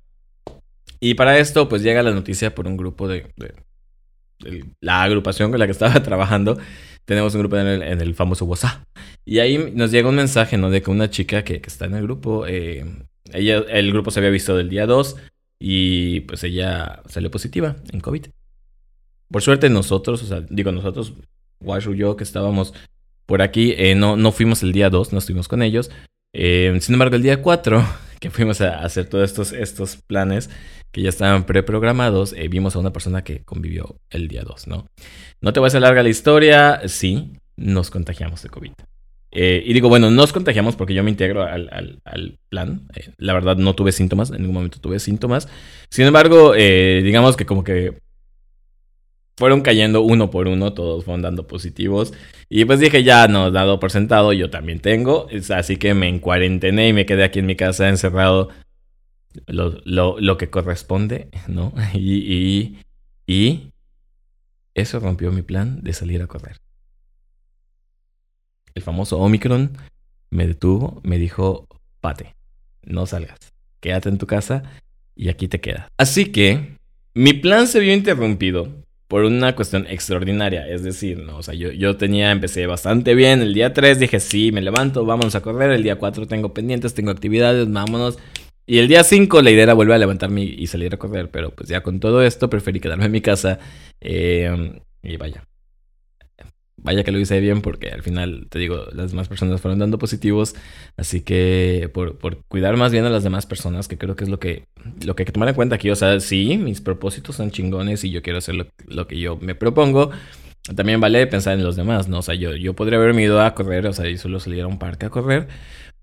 Y 1.01 1.15
para 1.15 1.39
esto, 1.39 1.69
pues 1.69 1.83
llega 1.83 2.03
la 2.03 2.11
noticia 2.11 2.55
por 2.55 2.67
un 2.67 2.77
grupo 2.77 3.09
de, 3.09 3.27
la 4.81 5.03
agrupación 5.03 5.51
con 5.51 5.61
la 5.61 5.67
que 5.67 5.73
estaba 5.73 6.03
trabajando, 6.03 6.59
tenemos 7.07 7.35
un 7.35 7.41
grupo 7.41 7.57
en 7.57 8.01
el, 8.01 8.15
famoso 8.15 8.45
WhatsApp. 8.45 8.83
Y 9.25 9.39
ahí 9.39 9.73
nos 9.75 9.91
llega 9.91 10.09
un 10.09 10.17
mensaje, 10.17 10.59
¿no? 10.59 10.71
De 10.71 10.83
que 10.83 10.91
una 10.91 11.09
chica 11.09 11.43
que, 11.45 11.63
está 11.65 11.87
en 11.87 11.95
el 11.95 12.03
grupo, 12.03 12.47
eh, 12.47 12.85
ella, 13.33 13.65
el 13.69 13.93
grupo 13.93 14.11
se 14.11 14.21
había 14.21 14.31
visto 14.31 14.57
del 14.57 14.69
día 14.69 14.87
2 14.87 15.17
y 15.59 16.21
pues 16.21 16.45
ella 16.45 17.03
salió 17.09 17.31
positiva 17.31 17.77
en 17.93 18.01
COVID. 18.01 18.27
Por 19.31 19.43
suerte 19.43 19.71
nosotros, 19.71 20.23
o 20.23 20.27
sea, 20.27 20.43
digo 20.51 20.73
nosotros, 20.73 21.15
Washu 21.61 21.95
y 21.95 21.99
yo 21.99 22.17
que 22.17 22.25
estábamos 22.25 22.75
por 23.25 23.43
aquí, 23.43 23.75
eh, 23.77 23.95
no, 23.95 24.17
no 24.17 24.33
fuimos 24.33 24.63
el 24.63 24.73
día 24.73 24.91
2, 24.91 25.13
no 25.13 25.19
estuvimos 25.19 25.49
con 25.49 25.63
ellos. 25.63 25.91
Eh, 26.33 26.77
sin 26.81 26.95
embargo, 26.95 27.17
el 27.17 27.23
día 27.23 27.41
4, 27.43 27.85
que 28.21 28.31
fuimos 28.31 28.61
a 28.61 28.81
hacer 28.81 29.09
todos 29.09 29.31
estos, 29.31 29.53
estos 29.53 29.97
planes 29.97 30.51
que 30.93 31.03
ya 31.03 31.09
estaban 31.09 31.45
preprogramados, 31.45 32.33
eh, 32.33 32.49
vimos 32.49 32.77
a 32.77 32.79
una 32.79 32.93
persona 32.93 33.23
que 33.23 33.45
convivió 33.45 34.01
el 34.11 34.29
día 34.29 34.43
2, 34.43 34.69
¿no? 34.69 34.87
No 35.41 35.53
te 35.53 35.61
voy 35.61 35.67
a 35.67 35.69
hacer 35.69 35.83
larga 35.83 36.03
la 36.03 36.09
historia, 36.09 36.81
sí, 36.87 37.33
nos 37.57 37.91
contagiamos 37.91 38.43
de 38.43 38.49
COVID. 38.49 38.73
y 39.33 39.73
digo, 39.75 39.91
bueno, 39.91 40.11
nos 40.11 40.33
contagiamos 40.33 40.77
porque 40.77 40.95
yo 40.95 41.03
me 41.05 41.11
integro 41.11 41.43
al, 41.43 41.69
al, 42.05 42.39
plan. 42.49 42.89
la 43.19 43.35
verdad, 43.35 43.57
no 43.57 43.75
tuve 43.75 43.93
síntomas, 43.93 44.31
en 44.31 44.39
ningún 44.39 44.55
momento 44.55 44.81
tuve 44.81 44.99
síntomas. 44.99 45.49
Sin 45.91 46.07
embargo, 46.07 46.55
digamos 46.55 47.37
que 47.37 47.45
como 47.45 47.63
que 47.63 47.99
fueron 49.37 49.61
cayendo 49.61 50.03
uno 50.03 50.31
por 50.31 50.49
uno, 50.49 50.73
todos 50.73 51.05
fueron 51.05 51.23
dando 51.23 51.47
positivos. 51.47 52.13
Y 52.49 52.65
pues 52.65 52.81
dije, 52.81 53.03
ya 53.05 53.29
no, 53.29 53.51
dado 53.51 53.79
por 53.81 53.91
sentado, 53.91 54.33
yo 54.33 54.51
también 54.51 54.81
tengo. 54.81 55.29
Así 55.55 55.77
que 55.77 55.95
me 55.95 56.09
encuarentené 56.09 56.89
y 56.89 56.93
me 56.93 57.07
quedé 57.07 57.25
aquí 57.25 57.41
en 57.41 57.47
mi 57.47 57.57
casa 57.57 57.89
encerrado 57.89 58.49
lo, 59.47 60.19
lo, 60.19 60.39
que 60.39 60.49
corresponde, 60.51 61.29
¿no? 61.49 61.73
Y, 61.95 62.33
y, 62.35 62.79
y 63.27 63.73
eso 64.75 65.01
rompió 65.01 65.33
mi 65.33 65.43
plan 65.43 65.83
de 65.83 65.93
salir 65.93 66.23
a 66.23 66.27
correr. 66.27 66.57
El 68.75 68.83
famoso 68.83 69.19
Omicron 69.19 69.77
me 70.31 70.47
detuvo, 70.47 71.01
me 71.03 71.19
dijo, 71.19 71.67
pate, 72.01 72.35
no 72.83 73.07
salgas, 73.07 73.39
quédate 73.81 74.09
en 74.09 74.19
tu 74.19 74.27
casa 74.27 74.63
y 75.15 75.29
aquí 75.29 75.49
te 75.49 75.61
quedas. 75.61 75.89
Así 75.97 76.31
que 76.31 76.77
mi 77.15 77.33
plan 77.33 77.67
se 77.67 77.81
vio 77.81 77.95
interrumpido 77.95 78.86
por 79.09 79.25
una 79.25 79.55
cuestión 79.55 79.87
extraordinaria. 79.89 80.69
Es 80.69 80.83
decir, 80.83 81.19
¿no? 81.19 81.39
O 81.39 81.43
sea, 81.43 81.55
yo, 81.55 81.71
yo 81.73 81.97
tenía, 81.97 82.31
empecé 82.31 82.67
bastante 82.67 83.15
bien. 83.15 83.41
El 83.43 83.55
día 83.55 83.73
3 83.73 83.99
dije, 83.99 84.21
sí, 84.21 84.53
me 84.53 84.61
levanto, 84.61 85.05
vamos 85.05 85.35
a 85.35 85.43
correr. 85.43 85.71
El 85.71 85.83
día 85.83 85.97
4 85.97 86.27
tengo 86.27 86.53
pendientes, 86.53 86.95
tengo 86.95 87.11
actividades, 87.11 87.71
vámonos. 87.71 88.19
Y 88.67 88.79
el 88.79 88.89
día 88.89 89.05
5 89.05 89.43
la 89.43 89.51
idea 89.51 89.65
era 89.65 89.75
volver 89.75 89.95
a 89.95 89.99
levantarme 89.99 90.43
y 90.43 90.67
salir 90.67 90.93
a 90.95 90.99
correr. 90.99 91.31
Pero 91.31 91.51
pues 91.51 91.69
ya 91.69 91.83
con 91.83 92.01
todo 92.01 92.23
esto 92.23 92.51
preferí 92.51 92.81
quedarme 92.81 93.07
en 93.07 93.13
mi 93.13 93.21
casa. 93.21 93.59
Eh, 94.01 94.81
y 95.03 95.17
vaya, 95.17 95.45
vaya 96.87 97.03
que 97.03 97.11
lo 97.11 97.19
hice 97.19 97.41
bien 97.41 97.63
porque 97.63 97.91
al 97.91 98.03
final, 98.03 98.47
te 98.49 98.61
digo, 98.61 98.85
las 98.93 99.11
demás 99.11 99.29
personas 99.29 99.61
fueron 99.61 99.81
dando 99.81 99.99
positivos. 99.99 100.55
Así 100.97 101.21
que 101.21 101.91
por, 101.93 102.17
cuidar 102.49 102.77
más 102.77 102.93
bien 102.93 103.05
a 103.05 103.11
las 103.11 103.25
demás 103.25 103.45
personas, 103.45 103.89
que 103.89 103.99
creo 103.99 104.15
que 104.15 104.25
es 104.25 104.31
lo 104.31 104.39
que, 104.39 104.67
lo 105.05 105.17
que 105.17 105.23
hay 105.23 105.27
que 105.27 105.33
tomar 105.33 105.49
en 105.49 105.57
cuenta 105.57 105.75
aquí. 105.75 105.91
O 105.91 105.97
sea, 105.97 106.21
sí, 106.21 106.57
mis 106.57 106.81
propósitos 106.81 107.37
son 107.37 107.51
chingones 107.51 108.05
y 108.05 108.11
yo 108.11 108.23
quiero 108.23 108.39
hacer 108.39 108.55
lo, 108.55 109.07
que 109.09 109.19
yo 109.19 109.37
me 109.37 109.57
propongo. 109.57 110.11
También 110.77 111.01
vale 111.01 111.27
pensar 111.27 111.55
en 111.59 111.65
los 111.65 111.75
demás, 111.75 112.09
¿no? 112.09 112.19
O 112.19 112.23
sea, 112.23 112.37
yo, 112.37 112.55
yo 112.55 112.75
podría 112.75 112.99
haberme 112.99 113.23
ido 113.25 113.41
a 113.41 113.55
correr, 113.55 113.87
o 113.87 113.93
sea, 113.93 114.09
y 114.09 114.17
solo 114.17 114.39
salir 114.41 114.63
a 114.63 114.67
un 114.69 114.79
parque 114.79 115.07
a 115.07 115.11
correr. 115.11 115.49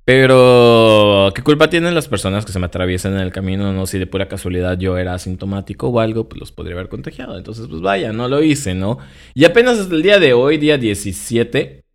Pero, 0.05 1.31
¿qué 1.33 1.41
culpa 1.43 1.69
tienen 1.69 1.95
las 1.95 2.09
personas 2.09 2.45
que 2.45 2.51
se 2.51 2.59
me 2.59 2.65
atraviesan 2.65 3.13
en 3.13 3.21
el 3.21 3.31
camino? 3.31 3.71
No, 3.71 3.85
si 3.85 3.99
de 3.99 4.07
pura 4.07 4.27
casualidad 4.27 4.77
yo 4.77 4.97
era 4.97 5.13
asintomático 5.13 5.87
o 5.87 5.99
algo, 6.01 6.27
pues 6.27 6.41
los 6.41 6.51
podría 6.51 6.75
haber 6.75 6.89
contagiado. 6.89 7.37
Entonces, 7.37 7.67
pues 7.69 7.81
vaya, 7.81 8.11
no 8.11 8.27
lo 8.27 8.43
hice, 8.43 8.73
¿no? 8.73 8.97
Y 9.33 9.45
apenas 9.45 9.79
hasta 9.79 9.95
el 9.95 10.03
día 10.03 10.19
de 10.19 10.33
hoy, 10.33 10.57
día 10.57 10.77
17, 10.77 11.85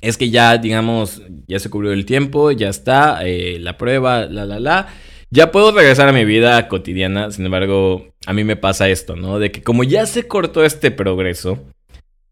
es 0.00 0.16
que 0.16 0.30
ya, 0.30 0.58
digamos, 0.58 1.22
ya 1.46 1.60
se 1.60 1.70
cubrió 1.70 1.92
el 1.92 2.06
tiempo, 2.06 2.50
ya 2.50 2.68
está, 2.68 3.20
eh, 3.24 3.58
la 3.60 3.78
prueba, 3.78 4.26
la, 4.26 4.44
la, 4.44 4.58
la. 4.58 4.88
Ya 5.30 5.52
puedo 5.52 5.70
regresar 5.72 6.08
a 6.08 6.12
mi 6.12 6.24
vida 6.24 6.66
cotidiana, 6.68 7.30
sin 7.30 7.44
embargo, 7.44 8.14
a 8.26 8.32
mí 8.32 8.42
me 8.44 8.56
pasa 8.56 8.88
esto, 8.88 9.14
¿no? 9.14 9.38
De 9.38 9.52
que 9.52 9.62
como 9.62 9.84
ya 9.84 10.06
se 10.06 10.26
cortó 10.26 10.64
este 10.64 10.90
progreso, 10.90 11.68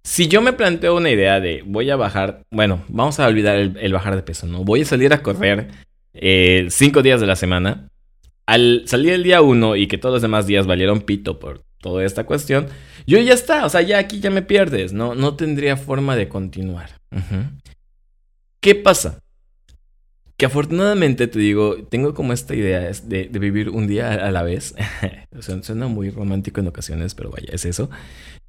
si 0.07 0.29
yo 0.29 0.41
me 0.41 0.53
planteo 0.53 0.97
una 0.97 1.11
idea 1.11 1.41
de 1.41 1.65
voy 1.67 1.91
a 1.91 1.97
bajar, 1.97 2.45
bueno, 2.53 2.85
vamos 2.87 3.19
a 3.19 3.27
olvidar 3.27 3.57
el, 3.57 3.93
bajar 3.93 4.15
de 4.15 4.23
peso, 4.23 4.47
¿no? 4.47 4.63
Voy 4.63 4.83
a 4.83 4.85
salir 4.85 5.13
a 5.13 5.21
correr 5.21 5.67
eh, 6.15 6.69
cinco 6.71 7.03
días 7.03 7.21
de 7.21 7.27
la 7.27 7.35
semana. 7.35 7.89
Al 8.47 8.85
salir 8.87 9.15
el 9.15 9.25
día 9.25 9.43
uno 9.43 9.75
y 9.75 9.89
que 9.89 9.99
todos 9.99 10.13
los 10.13 10.23
demás 10.23 10.47
días 10.47 10.69
valieron 10.69 11.01
pito 11.01 11.41
por 11.41 11.65
toda 11.81 12.05
esta 12.05 12.25
cuestión, 12.25 12.69
yo 13.05 13.19
ya 13.19 13.35
está, 13.35 13.67
o 13.67 13.69
sea, 13.69 13.83
ya 13.83 13.99
aquí 13.99 14.21
ya 14.21 14.31
me 14.31 14.43
pierdes, 14.43 14.93
¿no? 14.93 15.17
No 15.17 15.35
tendría 15.35 15.77
forma 15.77 16.15
de 16.15 16.29
continuar. 16.29 16.91
¿Qué 18.61 18.77
pasa? 18.77 19.19
Que 20.37 20.47
afortunadamente 20.47 21.27
te 21.27 21.41
digo, 21.41 21.79
tengo 21.91 22.15
como 22.15 22.33
esta 22.33 22.55
idea 22.55 22.79
de, 22.79 23.25
de 23.25 23.39
vivir 23.41 23.71
un 23.71 23.89
día 23.89 24.13
a 24.13 24.31
la 24.31 24.45
vez. 24.45 24.77
Suena 25.41 25.89
muy 25.89 26.11
romántico 26.11 26.61
en 26.61 26.69
ocasiones, 26.69 27.17
pero 27.17 27.31
vaya, 27.31 27.49
es 27.51 27.65
eso. 27.65 27.91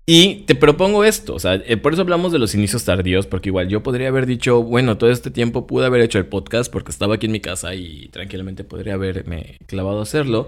Y 0.10 0.46
te 0.46 0.56
propongo 0.56 1.04
esto, 1.04 1.36
o 1.36 1.40
sea, 1.40 1.56
eh, 1.56 1.76
por 1.76 1.92
eso 1.92 2.02
hablamos 2.02 2.32
de 2.32 2.40
los 2.40 2.56
inicios 2.56 2.86
tardíos, 2.86 3.28
porque 3.28 3.50
igual 3.50 3.68
yo 3.68 3.84
podría 3.84 4.08
haber 4.08 4.26
dicho, 4.26 4.64
bueno, 4.64 4.98
todo 4.98 5.10
este 5.12 5.32
tiempo 5.32 5.68
pude 5.68 5.86
haber 5.86 6.00
hecho 6.00 6.18
el 6.18 6.28
podcast 6.28 6.72
porque 6.72 6.92
estaba 6.92 7.16
aquí 7.16 7.26
en 7.26 7.34
mi 7.34 7.42
casa 7.42 7.76
y 7.76 8.08
tranquilamente 8.08 8.64
podría 8.64 8.94
haberme 8.94 9.58
clavado 9.68 10.00
a 10.00 10.04
hacerlo. 10.04 10.48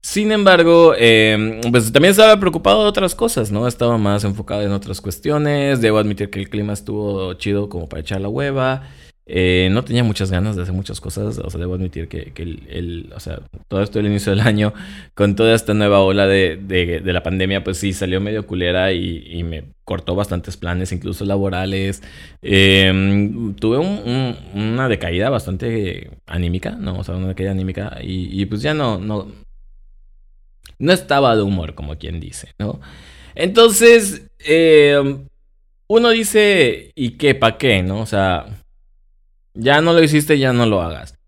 Sin 0.00 0.32
embargo, 0.32 0.94
em, 0.96 1.60
pues 1.70 1.92
también 1.92 2.12
estaba 2.12 2.40
preocupado 2.40 2.82
de 2.82 2.88
otras 2.88 3.14
cosas, 3.14 3.50
¿no? 3.50 3.68
Estaba 3.68 3.98
más 3.98 4.24
enfocado 4.24 4.62
en 4.62 4.72
otras 4.72 5.02
cuestiones. 5.02 5.82
Debo 5.82 5.98
admitir 5.98 6.30
que 6.30 6.40
el 6.40 6.48
clima 6.48 6.72
estuvo 6.72 7.34
chido 7.34 7.68
como 7.68 7.88
para 7.88 8.00
echar 8.00 8.22
la 8.22 8.28
hueva. 8.30 8.88
Eh, 9.26 9.70
no 9.72 9.82
tenía 9.84 10.04
muchas 10.04 10.30
ganas 10.30 10.54
de 10.54 10.62
hacer 10.62 10.74
muchas 10.74 11.00
cosas, 11.00 11.38
o 11.38 11.48
sea, 11.48 11.58
debo 11.58 11.74
admitir 11.74 12.08
que, 12.08 12.32
el, 12.36 13.10
o 13.16 13.20
sea, 13.20 13.40
todo 13.68 13.82
esto 13.82 13.98
el 13.98 14.06
inicio 14.06 14.32
del 14.32 14.40
año, 14.40 14.74
con 15.14 15.34
toda 15.34 15.54
esta 15.54 15.72
nueva 15.72 16.00
ola 16.00 16.26
de, 16.26 16.58
de, 16.58 17.00
la 17.12 17.22
pandemia, 17.22 17.64
pues 17.64 17.78
sí, 17.78 17.94
salió 17.94 18.20
medio 18.20 18.46
culera 18.46 18.92
y, 18.92 19.42
me 19.44 19.64
cortó 19.84 20.14
bastantes 20.14 20.56
planes, 20.56 20.92
incluso 20.92 21.24
laborales. 21.24 22.02
Em, 22.42 23.54
tuve 23.54 23.78
una 23.78 24.88
decaída 24.88 25.30
bastante 25.30 26.10
anímica, 26.26 26.72
¿no? 26.72 26.98
O 26.98 27.04
sea, 27.04 27.16
una 27.16 27.28
decaída 27.28 27.52
anímica 27.52 27.98
y, 28.02 28.44
pues 28.46 28.62
ya 28.62 28.74
no, 28.74 28.98
no, 28.98 29.32
no 30.78 30.92
estaba 30.92 31.34
de 31.36 31.42
humor, 31.42 31.74
como 31.74 31.96
quien 31.96 32.20
dice, 32.20 32.48
¿no? 32.58 32.80
Entonces, 33.34 34.30
em, 34.40 35.28
uno 35.86 36.10
dice, 36.10 36.92
¿y 36.94 37.12
qué, 37.12 37.34
pa' 37.34 37.58
qué, 37.58 37.82
no? 37.82 38.00
O 38.00 38.06
sea 38.06 38.63
ya 39.54 39.80
no 39.80 39.92
lo 39.92 40.02
hiciste, 40.02 40.38
ya 40.38 40.52
no 40.52 40.66
lo 40.66 40.82
hagas. 40.82 41.18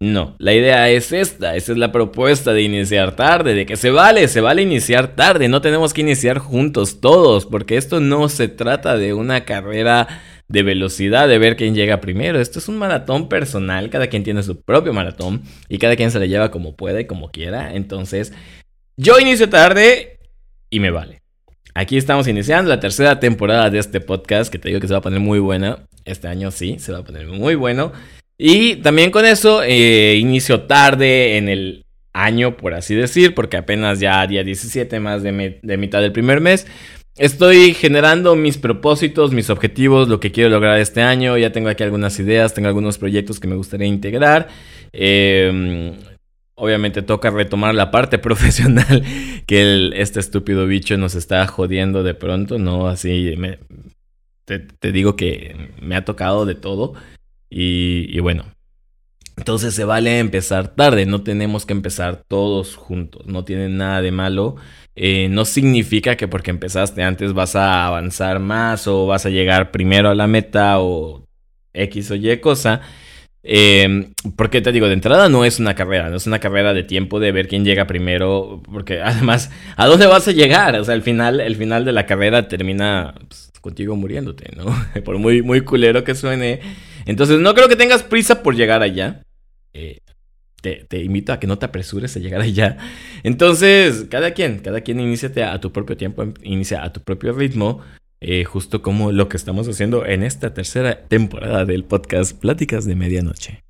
No, 0.00 0.36
la 0.38 0.54
idea 0.54 0.88
es 0.90 1.10
esta, 1.10 1.56
esa 1.56 1.72
es 1.72 1.78
la 1.78 1.90
propuesta 1.90 2.52
de 2.52 2.62
iniciar 2.62 3.16
tarde, 3.16 3.54
de 3.54 3.66
que 3.66 3.76
se 3.76 3.90
vale, 3.90 4.28
se 4.28 4.40
vale 4.40 4.62
iniciar 4.62 5.16
tarde, 5.16 5.48
no 5.48 5.60
tenemos 5.60 5.92
que 5.92 6.02
iniciar 6.02 6.38
juntos 6.38 7.00
todos, 7.00 7.46
porque 7.46 7.76
esto 7.76 7.98
no 7.98 8.28
se 8.28 8.46
trata 8.46 8.96
de 8.96 9.12
una 9.12 9.44
carrera 9.44 10.06
de 10.46 10.62
velocidad, 10.62 11.26
de 11.26 11.38
ver 11.38 11.56
quién 11.56 11.74
llega 11.74 12.00
primero, 12.00 12.40
esto 12.40 12.60
es 12.60 12.68
un 12.68 12.78
maratón 12.78 13.28
personal, 13.28 13.90
cada 13.90 14.06
quien 14.06 14.22
tiene 14.22 14.44
su 14.44 14.62
propio 14.62 14.92
maratón 14.92 15.42
y 15.68 15.78
cada 15.78 15.96
quien 15.96 16.12
se 16.12 16.20
le 16.20 16.28
lleva 16.28 16.52
como 16.52 16.76
pueda 16.76 17.00
y 17.00 17.06
como 17.06 17.32
quiera, 17.32 17.74
entonces 17.74 18.32
yo 18.96 19.18
inicio 19.18 19.48
tarde 19.48 20.20
y 20.70 20.78
me 20.78 20.92
vale. 20.92 21.22
Aquí 21.74 21.96
estamos 21.96 22.26
iniciando 22.26 22.68
la 22.68 22.80
tercera 22.80 23.20
temporada 23.20 23.70
de 23.70 23.78
este 23.78 24.00
podcast 24.00 24.50
que 24.50 24.58
te 24.58 24.68
digo 24.68 24.80
que 24.80 24.86
se 24.86 24.94
va 24.94 24.98
a 24.98 25.02
poner 25.02 25.20
muy 25.20 25.38
buena. 25.38 25.86
Este 26.04 26.28
año 26.28 26.50
sí, 26.50 26.76
se 26.78 26.92
va 26.92 26.98
a 26.98 27.04
poner 27.04 27.26
muy 27.26 27.54
bueno. 27.54 27.92
Y 28.36 28.76
también 28.76 29.10
con 29.10 29.24
eso, 29.24 29.62
eh, 29.62 30.16
inicio 30.16 30.62
tarde 30.62 31.36
en 31.36 31.48
el 31.48 31.84
año, 32.12 32.56
por 32.56 32.74
así 32.74 32.94
decir, 32.94 33.34
porque 33.34 33.56
apenas 33.56 34.00
ya 34.00 34.26
día 34.26 34.42
17, 34.42 35.00
más 35.00 35.22
de, 35.22 35.60
de 35.62 35.76
mitad 35.76 36.00
del 36.00 36.12
primer 36.12 36.40
mes. 36.40 36.66
Estoy 37.16 37.74
generando 37.74 38.36
mis 38.36 38.58
propósitos, 38.58 39.32
mis 39.32 39.50
objetivos, 39.50 40.08
lo 40.08 40.20
que 40.20 40.30
quiero 40.30 40.50
lograr 40.50 40.78
este 40.78 41.02
año. 41.02 41.36
Ya 41.36 41.52
tengo 41.52 41.68
aquí 41.68 41.82
algunas 41.82 42.18
ideas, 42.20 42.54
tengo 42.54 42.68
algunos 42.68 42.96
proyectos 42.96 43.40
que 43.40 43.48
me 43.48 43.56
gustaría 43.56 43.88
integrar. 43.88 44.48
Eh, 44.92 45.92
obviamente 46.58 47.02
toca 47.02 47.30
retomar 47.30 47.74
la 47.74 47.90
parte 47.90 48.18
profesional 48.18 49.02
que 49.46 49.90
este 49.94 50.20
estúpido 50.20 50.66
bicho 50.66 50.96
nos 50.98 51.14
está 51.14 51.46
jodiendo 51.46 52.02
de 52.02 52.14
pronto, 52.14 52.58
¿no? 52.58 52.88
Así 52.88 53.34
te, 54.44 54.92
digo 54.92 55.16
que 55.16 55.72
me 55.80 55.96
ha 55.96 56.04
tocado 56.04 56.46
de 56.46 56.54
todo 56.54 56.94
y, 57.48 58.18
bueno. 58.20 58.44
Entonces 59.36 59.72
se 59.72 59.84
vale 59.84 60.18
empezar 60.18 60.74
tarde, 60.74 61.06
no 61.06 61.22
tenemos 61.22 61.64
que 61.64 61.72
empezar 61.72 62.24
todos 62.26 62.74
juntos, 62.74 63.24
no 63.26 63.44
tiene 63.44 63.68
nada 63.68 64.02
de 64.02 64.10
malo. 64.10 64.56
Eh, 64.96 65.28
no 65.30 65.44
significa 65.44 66.16
que 66.16 66.26
porque 66.26 66.50
empezaste 66.50 67.04
antes 67.04 67.34
vas 67.34 67.54
a 67.54 67.86
avanzar 67.86 68.40
más 68.40 68.88
o 68.88 69.06
vas 69.06 69.26
a 69.26 69.30
llegar 69.30 69.70
primero 69.70 70.10
a 70.10 70.16
la 70.16 70.26
meta 70.26 70.80
o 70.80 71.24
X 71.72 72.10
o 72.10 72.16
Y 72.16 72.40
cosa. 72.40 72.80
Eh, 73.50 74.10
porque 74.36 74.60
te 74.60 74.72
digo, 74.72 74.88
de 74.88 74.92
entrada 74.92 75.30
no 75.30 75.46
es 75.46 75.58
una 75.58 75.74
carrera, 75.74 76.10
no 76.10 76.16
es 76.16 76.26
una 76.26 76.38
carrera 76.38 76.74
de 76.74 76.82
tiempo 76.82 77.18
de 77.18 77.32
ver 77.32 77.48
quién 77.48 77.64
llega 77.64 77.86
primero, 77.86 78.62
porque 78.70 79.00
además, 79.04 79.50
¿a 79.76 79.86
dónde 79.86 80.06
vas 80.06 80.28
a 80.28 80.32
llegar? 80.32 80.76
O 80.76 80.84
sea, 80.84 80.94
el 80.94 81.00
final, 81.02 81.40
el 81.40 81.56
final 81.56 81.86
de 81.86 81.92
la 81.92 82.04
carrera 82.04 82.46
termina 82.46 83.14
pues, 83.26 83.50
contigo 83.62 83.96
muriéndote, 83.96 84.54
¿no? 84.54 84.66
por 85.04 85.16
muy, 85.16 85.40
muy 85.40 85.62
culero 85.62 86.04
que 86.04 86.14
suene. 86.14 86.60
Entonces, 87.06 87.40
no 87.40 87.54
creo 87.54 87.68
que 87.70 87.76
tengas 87.76 88.02
prisa 88.02 88.42
por 88.42 88.54
llegar 88.54 88.82
allá. 88.82 89.22
Eh, 89.72 90.00
te, 90.60 91.02
invito 91.02 91.32
a 91.32 91.40
que 91.40 91.46
no 91.46 91.58
te 91.58 91.64
apresures 91.64 92.14
a 92.16 92.20
llegar 92.20 92.42
allá. 92.42 92.76
Entonces, 93.22 94.08
cada 94.10 94.32
quien, 94.32 94.58
cada 94.58 94.82
quien 94.82 95.00
inicia 95.00 95.54
a 95.54 95.58
tu 95.58 95.72
propio 95.72 95.96
tiempo, 95.96 96.22
inicia 96.42 96.84
a 96.84 96.92
tu 96.92 97.00
propio 97.00 97.32
ritmo. 97.32 97.80
Eh, 98.20 98.44
justo 98.44 98.82
como 98.82 99.12
lo 99.12 99.28
que 99.28 99.36
estamos 99.36 99.68
haciendo 99.68 100.04
en 100.04 100.24
esta 100.24 100.52
tercera 100.52 101.06
temporada 101.06 101.64
del 101.64 101.84
podcast 101.84 102.38
Pláticas 102.38 102.84
de 102.84 102.96
Medianoche. 102.96 103.62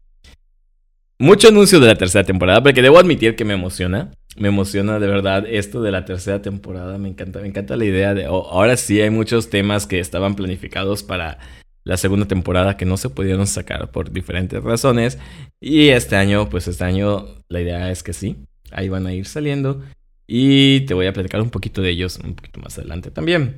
Mucho 1.18 1.48
anuncio 1.48 1.80
de 1.80 1.88
la 1.88 1.96
tercera 1.96 2.24
temporada, 2.24 2.62
porque 2.62 2.80
debo 2.80 2.98
admitir 2.98 3.36
que 3.36 3.44
me 3.44 3.54
emociona. 3.54 4.12
Me 4.36 4.48
emociona 4.48 5.00
de 5.00 5.08
verdad 5.08 5.44
esto 5.48 5.82
de 5.82 5.90
la 5.90 6.04
tercera 6.04 6.40
temporada. 6.40 6.96
Me 6.96 7.08
encanta, 7.08 7.40
me 7.40 7.48
encanta 7.48 7.76
la 7.76 7.84
idea 7.84 8.14
de. 8.14 8.28
Oh, 8.28 8.46
ahora 8.48 8.76
sí 8.76 9.00
hay 9.00 9.10
muchos 9.10 9.50
temas 9.50 9.86
que 9.86 9.98
estaban 9.98 10.36
planificados 10.36 11.02
para 11.02 11.38
la 11.84 11.96
segunda 11.96 12.26
temporada 12.26 12.76
que 12.76 12.84
no 12.84 12.96
se 12.96 13.10
pudieron 13.10 13.46
sacar 13.46 13.90
por 13.90 14.12
diferentes 14.12 14.62
razones. 14.62 15.18
Y 15.60 15.88
este 15.88 16.16
año, 16.16 16.48
pues 16.48 16.68
este 16.68 16.84
año 16.84 17.26
la 17.48 17.60
idea 17.60 17.90
es 17.90 18.02
que 18.02 18.12
sí. 18.12 18.36
Ahí 18.70 18.88
van 18.88 19.06
a 19.06 19.12
ir 19.12 19.26
saliendo. 19.26 19.82
Y 20.26 20.82
te 20.82 20.94
voy 20.94 21.06
a 21.06 21.12
platicar 21.12 21.40
un 21.42 21.50
poquito 21.50 21.82
de 21.82 21.90
ellos 21.90 22.18
un 22.22 22.34
poquito 22.34 22.60
más 22.60 22.78
adelante 22.78 23.10
también. 23.10 23.56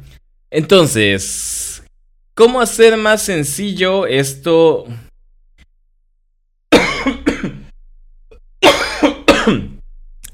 Entonces, 0.51 1.85
¿cómo 2.35 2.61
hacer 2.61 2.97
más 2.97 3.23
sencillo 3.23 4.07
esto? 4.07 4.87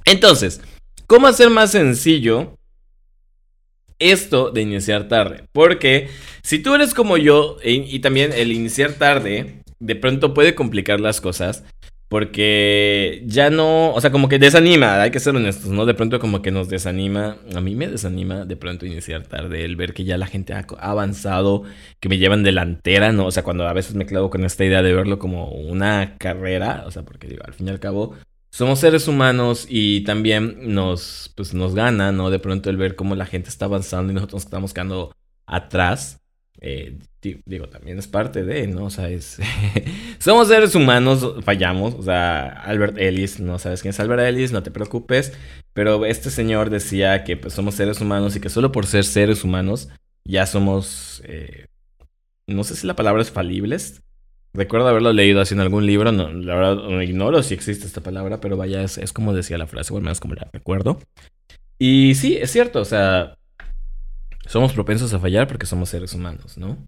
Entonces, 0.06 0.62
¿cómo 1.06 1.26
hacer 1.26 1.50
más 1.50 1.72
sencillo 1.72 2.56
esto 3.98 4.50
de 4.50 4.62
iniciar 4.62 5.08
tarde? 5.08 5.44
Porque 5.52 6.08
si 6.42 6.60
tú 6.60 6.74
eres 6.74 6.94
como 6.94 7.18
yo 7.18 7.58
y, 7.62 7.98
también 7.98 8.32
el 8.32 8.52
iniciar 8.52 8.94
tarde 8.94 9.62
de 9.78 9.96
pronto 9.96 10.32
puede 10.32 10.54
complicar 10.54 10.98
las 10.98 11.20
cosas. 11.20 11.64
Porque 12.08 13.22
ya 13.26 13.50
no, 13.50 13.92
o 13.92 14.00
sea, 14.00 14.12
como 14.12 14.28
que 14.28 14.38
desanima, 14.38 15.02
hay 15.02 15.10
que 15.10 15.18
ser 15.18 15.34
honestos, 15.34 15.70
¿no? 15.70 15.86
De 15.86 15.94
pronto 15.94 16.20
como 16.20 16.40
que 16.40 16.52
nos 16.52 16.68
desanima, 16.68 17.38
a 17.54 17.60
mí 17.60 17.74
me 17.74 17.88
desanima 17.88 18.44
de 18.44 18.56
pronto 18.56 18.86
iniciar 18.86 19.26
tarde, 19.26 19.64
el 19.64 19.74
ver 19.74 19.92
que 19.92 20.04
ya 20.04 20.16
la 20.16 20.28
gente 20.28 20.52
ha 20.52 20.66
avanzado, 20.78 21.64
que 21.98 22.08
me 22.08 22.18
llevan 22.18 22.44
delantera, 22.44 23.10
¿no? 23.10 23.26
O 23.26 23.32
sea, 23.32 23.42
cuando 23.42 23.66
a 23.66 23.72
veces 23.72 23.96
me 23.96 24.06
clavo 24.06 24.30
con 24.30 24.44
esta 24.44 24.64
idea 24.64 24.82
de 24.82 24.94
verlo 24.94 25.18
como 25.18 25.48
una 25.50 26.16
carrera, 26.18 26.84
o 26.86 26.92
sea, 26.92 27.02
porque 27.02 27.26
digo, 27.26 27.42
al 27.44 27.54
fin 27.54 27.66
y 27.66 27.70
al 27.70 27.80
cabo, 27.80 28.14
somos 28.50 28.78
seres 28.78 29.08
humanos 29.08 29.66
y 29.68 30.02
también 30.04 30.74
nos, 30.74 31.32
pues 31.36 31.54
nos 31.54 31.74
gana, 31.74 32.12
¿no? 32.12 32.30
De 32.30 32.38
pronto 32.38 32.70
el 32.70 32.76
ver 32.76 32.96
cómo 32.96 33.16
la 33.16 33.26
gente 33.26 33.48
está 33.48 33.66
avanzando 33.66 34.12
y 34.12 34.14
nosotros 34.14 34.44
estamos 34.44 34.72
quedando 34.72 35.12
atrás. 35.44 36.20
Eh, 36.68 36.98
digo, 37.44 37.68
también 37.68 37.96
es 37.96 38.08
parte 38.08 38.42
de, 38.42 38.66
¿no? 38.66 38.86
O 38.86 38.90
sea, 38.90 39.08
es... 39.08 39.38
somos 40.18 40.48
seres 40.48 40.74
humanos, 40.74 41.24
fallamos. 41.44 41.94
O 41.94 42.02
sea, 42.02 42.48
Albert 42.48 42.98
Ellis, 42.98 43.38
no 43.38 43.60
sabes 43.60 43.82
quién 43.82 43.90
es 43.90 44.00
Albert 44.00 44.22
Ellis, 44.22 44.50
no 44.50 44.64
te 44.64 44.72
preocupes. 44.72 45.32
Pero 45.74 46.04
este 46.04 46.28
señor 46.28 46.70
decía 46.70 47.22
que 47.22 47.36
pues, 47.36 47.54
somos 47.54 47.76
seres 47.76 48.00
humanos 48.00 48.34
y 48.34 48.40
que 48.40 48.48
solo 48.48 48.72
por 48.72 48.86
ser 48.86 49.04
seres 49.04 49.44
humanos 49.44 49.90
ya 50.24 50.44
somos... 50.44 51.22
Eh, 51.24 51.66
no 52.48 52.64
sé 52.64 52.74
si 52.74 52.84
la 52.84 52.96
palabra 52.96 53.22
es 53.22 53.30
falibles. 53.30 54.02
Recuerdo 54.52 54.88
haberlo 54.88 55.12
leído 55.12 55.40
así 55.40 55.54
en 55.54 55.60
algún 55.60 55.86
libro. 55.86 56.10
No, 56.10 56.32
la 56.32 56.56
verdad, 56.56 57.00
ignoro 57.00 57.44
si 57.44 57.54
existe 57.54 57.86
esta 57.86 58.00
palabra, 58.00 58.40
pero 58.40 58.56
vaya, 58.56 58.82
es, 58.82 58.98
es 58.98 59.12
como 59.12 59.32
decía 59.32 59.56
la 59.56 59.68
frase, 59.68 59.92
o 59.92 59.98
al 59.98 60.02
menos 60.02 60.18
como 60.18 60.34
la 60.34 60.48
recuerdo. 60.52 60.98
Y 61.78 62.16
sí, 62.16 62.36
es 62.36 62.50
cierto, 62.50 62.80
o 62.80 62.84
sea, 62.84 63.36
somos 64.46 64.72
propensos 64.72 65.12
a 65.12 65.18
fallar 65.18 65.46
porque 65.48 65.66
somos 65.66 65.88
seres 65.88 66.14
humanos, 66.14 66.56
¿no? 66.56 66.78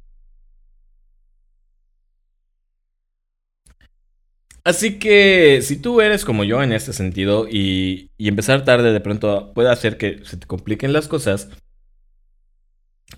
Así 4.69 4.99
que 4.99 5.61
si 5.63 5.81
tú 5.81 6.03
eres 6.03 6.27
como 6.27 6.45
yo 6.45 6.63
en 6.63 6.73
este 6.73 6.93
sentido 6.93 7.49
y, 7.51 8.11
empezar 8.19 8.65
tarde 8.65 8.93
de 8.93 9.01
pronto 9.01 9.53
puede 9.55 9.71
hacer 9.71 9.97
que 9.97 10.21
se 10.25 10.37
te 10.37 10.47
compliquen 10.47 10.93
las 10.93 11.09
cosas, 11.09 11.49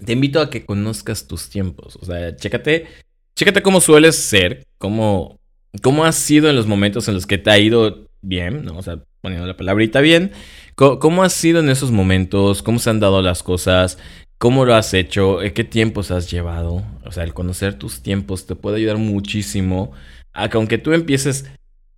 te 0.05 0.13
invito 0.13 0.41
a 0.41 0.49
que 0.49 0.65
conozcas 0.65 1.27
tus 1.27 1.49
tiempos. 1.51 1.97
O 2.01 2.05
sea, 2.05 2.37
chécate, 2.37 2.87
chécate 3.35 3.63
cómo 3.63 3.81
sueles 3.81 4.15
ser, 4.15 4.65
cómo, 4.79 5.41
cómo 5.83 6.05
has 6.05 6.15
sido 6.15 6.49
en 6.49 6.55
los 6.55 6.69
momentos 6.69 7.09
en 7.09 7.15
los 7.15 7.27
que 7.27 7.39
te 7.39 7.51
ha 7.51 7.59
ido 7.59 8.07
bien, 8.23 8.65
¿no? 8.65 8.79
O 8.79 8.83
sea, 8.85 9.03
poniendo 9.21 9.45
la 9.47 9.57
palabrita 9.57 10.01
bien, 10.01 10.31
cómo, 10.77 11.01
cómo 11.01 11.25
has 11.25 11.33
sido 11.33 11.59
en 11.59 11.69
esos 11.69 11.91
momentos, 11.91 12.63
cómo 12.63 12.79
se 12.79 12.91
han 12.91 13.01
dado 13.01 13.23
las 13.23 13.43
cosas, 13.43 13.99
cómo 14.41 14.65
lo 14.65 14.75
has 14.75 14.95
hecho, 14.95 15.39
qué 15.55 15.65
tiempos 15.65 16.11
has 16.11 16.31
llevado. 16.31 16.83
O 17.05 17.13
sea, 17.13 17.25
el 17.25 17.35
conocer 17.35 17.75
tus 17.75 18.01
tiempos 18.01 18.47
te 18.47 18.57
puede 18.57 18.79
ayudar 18.79 18.97
muchísimo 18.97 19.93
a 20.33 20.49
que 20.49 20.57
aunque 20.57 20.79
tú 20.79 20.95
empieces 20.95 21.45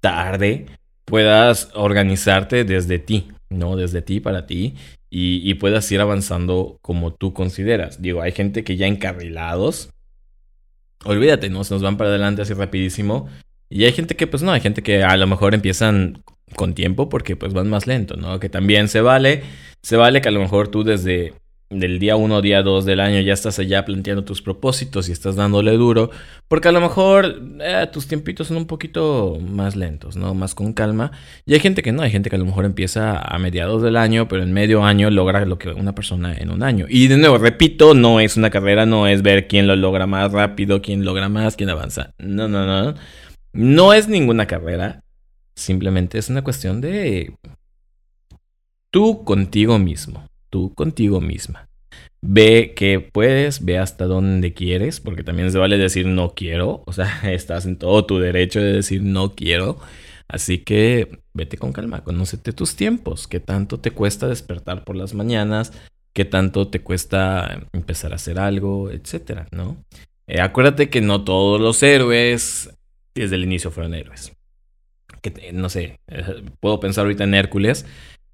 tarde, 0.00 0.66
puedas 1.04 1.70
organizarte 1.74 2.64
desde 2.64 2.98
ti, 2.98 3.28
¿no? 3.48 3.76
Desde 3.76 4.02
ti 4.02 4.18
para 4.18 4.44
ti 4.44 4.74
y, 5.08 5.54
puedas 5.54 5.90
ir 5.92 6.00
avanzando 6.00 6.78
como 6.82 7.12
tú 7.12 7.32
consideras. 7.32 8.02
Digo, 8.02 8.22
hay 8.22 8.32
gente 8.32 8.64
que 8.64 8.76
ya 8.76 8.88
encarrilados, 8.88 9.90
olvídate, 11.04 11.48
¿no? 11.48 11.62
Se 11.62 11.74
nos 11.74 11.82
van 11.82 11.96
para 11.96 12.10
adelante 12.10 12.42
así 12.42 12.54
rapidísimo. 12.54 13.28
Y 13.70 13.84
hay 13.84 13.92
gente 13.92 14.16
que, 14.16 14.26
pues 14.26 14.42
no, 14.42 14.50
hay 14.50 14.60
gente 14.60 14.82
que 14.82 15.04
a 15.04 15.16
lo 15.16 15.28
mejor 15.28 15.54
empiezan 15.54 16.24
con 16.56 16.74
tiempo 16.74 17.08
porque 17.08 17.36
pues 17.36 17.52
van 17.52 17.70
más 17.70 17.86
lento, 17.86 18.16
¿no? 18.16 18.40
Que 18.40 18.48
también 18.48 18.88
se 18.88 19.00
vale, 19.00 19.44
se 19.82 19.96
vale 19.96 20.20
que 20.20 20.28
a 20.28 20.32
lo 20.32 20.40
mejor 20.40 20.68
tú 20.68 20.82
desde 20.82 21.34
del 21.72 21.98
día 21.98 22.16
1 22.16 22.42
día 22.42 22.62
2 22.62 22.84
del 22.84 23.00
año 23.00 23.20
ya 23.20 23.32
estás 23.32 23.58
allá 23.58 23.84
planteando 23.84 24.24
tus 24.24 24.42
propósitos 24.42 25.08
y 25.08 25.12
estás 25.12 25.36
dándole 25.36 25.72
duro, 25.72 26.10
porque 26.48 26.68
a 26.68 26.72
lo 26.72 26.80
mejor 26.80 27.42
eh, 27.60 27.88
tus 27.92 28.06
tiempitos 28.06 28.48
son 28.48 28.56
un 28.58 28.66
poquito 28.66 29.38
más 29.40 29.76
lentos, 29.76 30.16
¿no? 30.16 30.34
Más 30.34 30.54
con 30.54 30.72
calma. 30.72 31.12
Y 31.46 31.54
hay 31.54 31.60
gente 31.60 31.82
que 31.82 31.92
no, 31.92 32.02
hay 32.02 32.10
gente 32.10 32.30
que 32.30 32.36
a 32.36 32.38
lo 32.38 32.44
mejor 32.44 32.64
empieza 32.64 33.18
a 33.18 33.38
mediados 33.38 33.82
del 33.82 33.96
año, 33.96 34.28
pero 34.28 34.42
en 34.42 34.52
medio 34.52 34.84
año 34.84 35.10
logra 35.10 35.44
lo 35.44 35.58
que 35.58 35.70
una 35.70 35.94
persona 35.94 36.34
en 36.36 36.50
un 36.50 36.62
año. 36.62 36.86
Y 36.88 37.08
de 37.08 37.16
nuevo, 37.16 37.38
repito, 37.38 37.94
no 37.94 38.20
es 38.20 38.36
una 38.36 38.50
carrera, 38.50 38.86
no 38.86 39.06
es 39.06 39.22
ver 39.22 39.48
quién 39.48 39.66
lo 39.66 39.76
logra 39.76 40.06
más 40.06 40.32
rápido, 40.32 40.82
quién 40.82 41.04
logra 41.04 41.28
más, 41.28 41.56
quién 41.56 41.70
avanza. 41.70 42.12
No, 42.18 42.48
no, 42.48 42.66
no. 42.66 42.94
No 43.52 43.92
es 43.92 44.08
ninguna 44.08 44.46
carrera. 44.46 45.02
Simplemente 45.54 46.18
es 46.18 46.28
una 46.30 46.42
cuestión 46.42 46.80
de 46.80 47.34
tú 48.90 49.24
contigo 49.24 49.78
mismo 49.78 50.26
tú 50.52 50.72
contigo 50.74 51.20
misma. 51.20 51.66
Ve 52.20 52.74
que 52.76 53.00
puedes, 53.00 53.64
ve 53.64 53.78
hasta 53.78 54.04
dónde 54.04 54.52
quieres, 54.52 55.00
porque 55.00 55.24
también 55.24 55.50
se 55.50 55.58
vale 55.58 55.78
decir 55.78 56.06
no 56.06 56.34
quiero, 56.34 56.84
o 56.86 56.92
sea, 56.92 57.08
estás 57.32 57.66
en 57.66 57.76
todo 57.76 58.04
tu 58.04 58.18
derecho 58.18 58.60
de 58.60 58.74
decir 58.74 59.02
no 59.02 59.34
quiero. 59.34 59.78
Así 60.28 60.58
que 60.58 61.18
vete 61.34 61.58
con 61.58 61.72
calma, 61.72 62.04
conócete 62.04 62.52
tus 62.52 62.76
tiempos, 62.76 63.26
qué 63.26 63.40
tanto 63.40 63.80
te 63.80 63.90
cuesta 63.90 64.28
despertar 64.28 64.84
por 64.84 64.96
las 64.96 65.14
mañanas, 65.14 65.72
qué 66.14 66.24
tanto 66.24 66.68
te 66.68 66.80
cuesta 66.80 67.66
empezar 67.72 68.12
a 68.12 68.16
hacer 68.16 68.38
algo, 68.38 68.90
etcétera, 68.90 69.48
¿no? 69.50 69.76
Eh, 70.26 70.40
acuérdate 70.40 70.88
que 70.88 71.00
no 71.00 71.24
todos 71.24 71.60
los 71.60 71.82
héroes 71.82 72.70
desde 73.14 73.36
el 73.36 73.44
inicio 73.44 73.70
fueron 73.70 73.94
héroes. 73.94 74.32
Que, 75.20 75.52
no 75.52 75.68
sé, 75.68 76.00
eh, 76.08 76.42
puedo 76.60 76.80
pensar 76.80 77.04
ahorita 77.04 77.24
en 77.24 77.34
Hércules, 77.34 77.84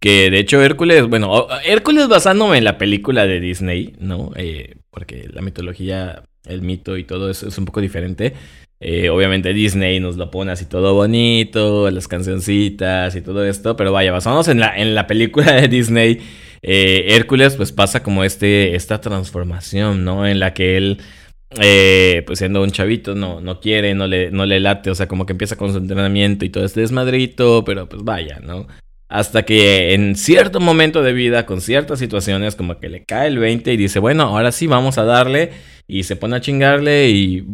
que 0.00 0.30
de 0.30 0.38
hecho 0.38 0.62
Hércules, 0.62 1.08
bueno, 1.08 1.48
Hércules 1.64 2.08
basándome 2.08 2.58
en 2.58 2.64
la 2.64 2.78
película 2.78 3.26
de 3.26 3.40
Disney, 3.40 3.94
¿no? 3.98 4.30
Eh, 4.36 4.76
porque 4.90 5.28
la 5.32 5.42
mitología, 5.42 6.22
el 6.46 6.62
mito 6.62 6.96
y 6.96 7.04
todo 7.04 7.30
eso 7.30 7.48
es 7.48 7.58
un 7.58 7.64
poco 7.64 7.80
diferente. 7.80 8.34
Eh, 8.80 9.10
obviamente 9.10 9.52
Disney 9.52 9.98
nos 9.98 10.16
lo 10.16 10.30
pone 10.30 10.52
así 10.52 10.64
todo 10.66 10.94
bonito, 10.94 11.90
las 11.90 12.06
cancioncitas 12.06 13.16
y 13.16 13.22
todo 13.22 13.44
esto, 13.44 13.74
pero 13.76 13.92
vaya, 13.92 14.12
basándonos 14.12 14.46
en 14.46 14.60
la, 14.60 14.76
en 14.78 14.94
la 14.94 15.08
película 15.08 15.52
de 15.52 15.66
Disney, 15.66 16.20
eh, 16.62 17.06
Hércules 17.08 17.56
pues 17.56 17.72
pasa 17.72 18.04
como 18.04 18.22
este, 18.22 18.76
esta 18.76 19.00
transformación, 19.00 20.04
¿no? 20.04 20.28
En 20.28 20.38
la 20.38 20.54
que 20.54 20.76
él, 20.76 20.98
pues 22.24 22.38
siendo 22.38 22.62
un 22.62 22.70
chavito, 22.70 23.16
no, 23.16 23.40
no 23.40 23.58
quiere, 23.58 23.94
no 23.94 24.06
le, 24.06 24.30
no 24.30 24.46
le 24.46 24.60
late, 24.60 24.90
o 24.90 24.94
sea, 24.94 25.08
como 25.08 25.26
que 25.26 25.32
empieza 25.32 25.56
con 25.56 25.72
su 25.72 25.78
entrenamiento 25.78 26.44
y 26.44 26.50
todo 26.50 26.64
este 26.64 26.80
desmadrito, 26.82 27.64
pero 27.64 27.88
pues 27.88 28.04
vaya, 28.04 28.38
¿no? 28.44 28.68
Hasta 29.08 29.44
que 29.44 29.94
en 29.94 30.16
cierto 30.16 30.60
momento 30.60 31.02
de 31.02 31.12
vida, 31.12 31.46
con 31.46 31.60
ciertas 31.60 31.98
situaciones, 31.98 32.56
como 32.56 32.78
que 32.78 32.88
le 32.88 33.04
cae 33.04 33.28
el 33.28 33.38
20 33.38 33.72
y 33.72 33.76
dice, 33.76 33.98
bueno, 33.98 34.24
ahora 34.24 34.52
sí 34.52 34.66
vamos 34.66 34.98
a 34.98 35.04
darle. 35.04 35.52
Y 35.86 36.02
se 36.02 36.16
pone 36.16 36.36
a 36.36 36.40
chingarle 36.40 37.08
y 37.08 37.46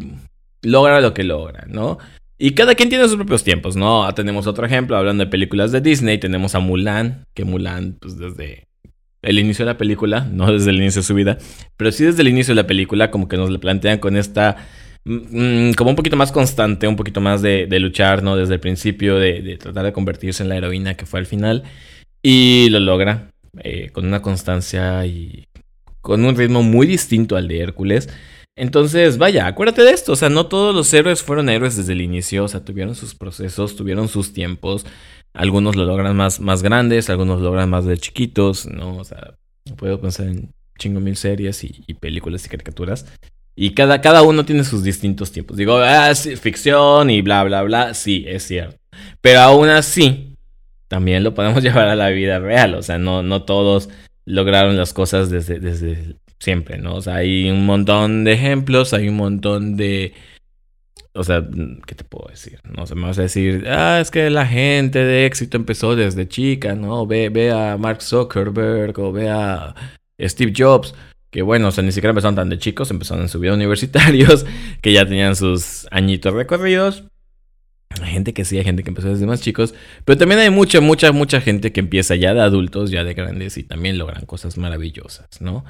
logra 0.62 1.00
lo 1.00 1.14
que 1.14 1.22
logra, 1.22 1.66
¿no? 1.68 1.98
Y 2.36 2.52
cada 2.52 2.74
quien 2.74 2.88
tiene 2.88 3.04
sus 3.04 3.16
propios 3.16 3.44
tiempos, 3.44 3.76
¿no? 3.76 4.12
Tenemos 4.14 4.48
otro 4.48 4.66
ejemplo, 4.66 4.96
hablando 4.96 5.24
de 5.24 5.30
películas 5.30 5.70
de 5.70 5.80
Disney, 5.80 6.18
tenemos 6.18 6.56
a 6.56 6.58
Mulan, 6.58 7.26
que 7.32 7.44
Mulan, 7.44 7.96
pues 8.00 8.18
desde 8.18 8.66
el 9.22 9.38
inicio 9.38 9.64
de 9.64 9.72
la 9.72 9.78
película, 9.78 10.28
no 10.30 10.52
desde 10.52 10.70
el 10.70 10.76
inicio 10.76 11.00
de 11.00 11.06
su 11.06 11.14
vida, 11.14 11.38
pero 11.76 11.92
sí 11.92 12.04
desde 12.04 12.22
el 12.22 12.28
inicio 12.28 12.54
de 12.54 12.62
la 12.62 12.66
película, 12.66 13.10
como 13.10 13.28
que 13.28 13.36
nos 13.36 13.50
le 13.50 13.58
plantean 13.60 13.98
con 13.98 14.16
esta 14.16 14.56
mm, 15.04 15.72
como 15.72 15.90
un 15.90 15.96
poquito 15.96 16.16
más 16.16 16.32
constante, 16.32 16.88
un 16.88 16.96
poquito 16.96 17.20
más 17.20 17.42
de, 17.42 17.66
luchar, 17.78 18.22
¿no? 18.22 18.36
Desde 18.36 18.54
el 18.54 18.60
principio, 18.60 19.16
de, 19.18 19.56
tratar 19.58 19.84
de 19.84 19.92
convertirse 19.92 20.42
en 20.42 20.48
la 20.48 20.56
heroína 20.56 20.94
que 20.94 21.06
fue 21.06 21.20
al 21.20 21.26
final. 21.26 21.64
Y 22.22 22.68
lo 22.70 22.80
logra 22.80 23.30
eh, 23.62 23.90
con 23.92 24.06
una 24.06 24.22
constancia 24.22 25.04
y 25.06 25.46
con 26.00 26.24
un 26.24 26.36
ritmo 26.36 26.62
muy 26.62 26.86
distinto 26.86 27.36
al 27.36 27.48
de 27.48 27.60
Hércules. 27.60 28.08
Entonces, 28.56 29.18
vaya, 29.18 29.46
acuérdate 29.46 29.82
de 29.82 29.90
esto, 29.90 30.12
o 30.12 30.16
sea, 30.16 30.28
no 30.28 30.46
todos 30.46 30.74
los 30.74 30.92
héroes 30.94 31.22
fueron 31.22 31.48
héroes 31.48 31.76
desde 31.76 31.92
el 31.92 32.00
inicio, 32.00 32.44
o 32.44 32.48
sea, 32.48 32.64
tuvieron 32.64 32.94
sus 32.94 33.16
procesos, 33.16 33.74
tuvieron 33.74 34.06
sus 34.06 34.32
tiempos, 34.32 34.86
algunos 35.32 35.74
lo 35.74 35.84
logran 35.84 36.16
más, 36.16 36.38
más 36.38 36.62
grandes, 36.62 37.10
algunos 37.10 37.40
lo 37.40 37.46
logran 37.46 37.68
más 37.68 37.84
de 37.84 37.98
chiquitos, 37.98 38.66
¿no? 38.66 38.96
O 38.96 39.04
sea, 39.04 39.34
puedo 39.76 40.00
pensar 40.00 40.28
en 40.28 40.52
chingo 40.78 41.00
mil 41.00 41.16
series 41.16 41.64
y, 41.64 41.94
películas 41.94 42.46
y 42.46 42.48
caricaturas. 42.48 43.06
Y 43.56 43.70
cada, 43.74 44.00
cada 44.00 44.22
uno 44.22 44.44
tiene 44.44 44.64
sus 44.64 44.82
distintos 44.82 45.30
tiempos. 45.30 45.56
Digo, 45.56 45.78
ah, 45.78 46.12
ficción 46.14 47.10
y 47.10 47.22
bla, 47.22 47.44
bla, 47.44 47.62
bla. 47.62 47.94
Sí, 47.94 48.24
es 48.26 48.42
cierto. 48.44 48.76
Pero 49.20 49.40
aún 49.40 49.68
así, 49.68 50.36
también 50.88 51.22
lo 51.22 51.34
podemos 51.34 51.62
llevar 51.62 51.88
a 51.88 51.96
la 51.96 52.08
vida 52.10 52.38
real. 52.38 52.74
O 52.74 52.82
sea, 52.82 52.98
no, 52.98 53.22
no 53.22 53.42
todos 53.42 53.88
lograron 54.24 54.76
las 54.76 54.92
cosas 54.92 55.30
desde, 55.30 55.60
desde 55.60 56.16
siempre, 56.40 56.78
¿no? 56.78 56.96
O 56.96 57.02
sea, 57.02 57.16
hay 57.16 57.50
un 57.50 57.64
montón 57.64 58.24
de 58.24 58.32
ejemplos, 58.32 58.92
hay 58.92 59.08
un 59.08 59.16
montón 59.16 59.76
de 59.76 60.14
o 61.14 61.22
sea, 61.22 61.46
¿qué 61.86 61.94
te 61.94 62.04
puedo 62.04 62.28
decir? 62.28 62.58
No 62.64 62.86
se 62.86 62.96
me 62.96 63.02
vas 63.02 63.18
a 63.18 63.22
decir, 63.22 63.66
ah, 63.68 64.00
es 64.00 64.10
que 64.10 64.30
la 64.30 64.46
gente 64.46 64.98
de 64.98 65.26
éxito 65.26 65.56
empezó 65.56 65.94
desde 65.94 66.28
chica, 66.28 66.74
¿no? 66.74 67.06
Ve, 67.06 67.28
ve 67.28 67.52
a 67.52 67.76
Mark 67.78 68.02
Zuckerberg 68.02 68.98
o 68.98 69.12
ve 69.12 69.30
a 69.30 69.74
Steve 70.20 70.52
Jobs, 70.56 70.92
que 71.34 71.42
bueno, 71.42 71.66
o 71.66 71.72
sea, 71.72 71.82
ni 71.82 71.90
siquiera 71.90 72.10
empezaron 72.10 72.36
tan 72.36 72.48
de 72.48 72.60
chicos, 72.60 72.92
empezaron 72.92 73.24
en 73.24 73.28
su 73.28 73.40
vida 73.40 73.52
universitarios, 73.54 74.46
que 74.80 74.92
ya 74.92 75.04
tenían 75.04 75.34
sus 75.34 75.88
añitos 75.90 76.32
recorridos. 76.32 77.02
Hay 78.00 78.12
gente 78.12 78.32
que 78.32 78.44
sí, 78.44 78.56
hay 78.56 78.62
gente 78.62 78.84
que 78.84 78.90
empezó 78.90 79.08
desde 79.08 79.26
más 79.26 79.40
chicos, 79.40 79.74
pero 80.04 80.16
también 80.16 80.38
hay 80.38 80.50
mucha, 80.50 80.80
mucha, 80.80 81.10
mucha 81.10 81.40
gente 81.40 81.72
que 81.72 81.80
empieza 81.80 82.14
ya 82.14 82.34
de 82.34 82.40
adultos, 82.40 82.92
ya 82.92 83.02
de 83.02 83.14
grandes 83.14 83.58
y 83.58 83.64
también 83.64 83.98
logran 83.98 84.26
cosas 84.26 84.58
maravillosas, 84.58 85.40
¿no? 85.40 85.64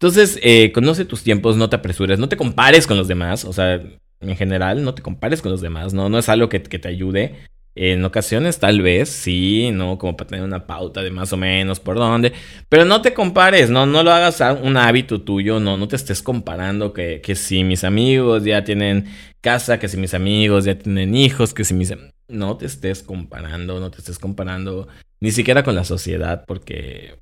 Entonces, 0.00 0.40
eh, 0.42 0.72
conoce 0.72 1.04
tus 1.04 1.22
tiempos, 1.22 1.56
no 1.56 1.70
te 1.70 1.76
apresures, 1.76 2.18
no 2.18 2.28
te 2.28 2.36
compares 2.36 2.88
con 2.88 2.96
los 2.96 3.06
demás, 3.06 3.44
o 3.44 3.52
sea, 3.52 3.80
en 4.20 4.36
general, 4.36 4.82
no 4.82 4.94
te 4.94 5.02
compares 5.02 5.42
con 5.42 5.52
los 5.52 5.60
demás, 5.60 5.94
¿no? 5.94 6.08
No 6.08 6.18
es 6.18 6.28
algo 6.28 6.48
que, 6.48 6.58
te 6.58 6.88
ayude. 6.88 7.36
En 7.76 8.04
ocasiones, 8.04 8.58
tal 8.60 8.82
vez, 8.82 9.08
sí, 9.08 9.70
¿no? 9.72 9.98
Como 9.98 10.16
para 10.16 10.28
tener 10.28 10.44
una 10.44 10.66
pauta 10.66 11.02
de 11.02 11.10
más 11.10 11.32
o 11.32 11.36
menos 11.36 11.80
por 11.80 11.96
dónde. 11.96 12.32
Pero 12.68 12.84
no 12.84 13.02
te 13.02 13.14
compares, 13.14 13.68
¿no? 13.70 13.84
No 13.86 14.02
lo 14.02 14.12
hagas 14.12 14.40
un 14.62 14.76
hábito 14.76 15.22
tuyo, 15.22 15.58
no, 15.58 15.76
no 15.76 15.88
te 15.88 15.96
estés 15.96 16.22
comparando 16.22 16.92
que, 16.92 17.20
que 17.20 17.34
si 17.34 17.64
mis 17.64 17.82
amigos 17.82 18.44
ya 18.44 18.62
tienen 18.62 19.06
casa, 19.40 19.78
que 19.78 19.88
si 19.88 19.96
mis 19.96 20.14
amigos 20.14 20.64
ya 20.64 20.78
tienen 20.78 21.14
hijos, 21.14 21.52
que 21.54 21.64
si 21.64 21.74
mis... 21.74 21.92
No 22.26 22.56
te 22.56 22.66
estés 22.66 23.02
comparando, 23.02 23.80
no 23.80 23.90
te 23.90 23.98
estés 23.98 24.18
comparando 24.18 24.88
ni 25.20 25.30
siquiera 25.30 25.62
con 25.62 25.74
la 25.74 25.84
sociedad, 25.84 26.44
porque 26.46 27.18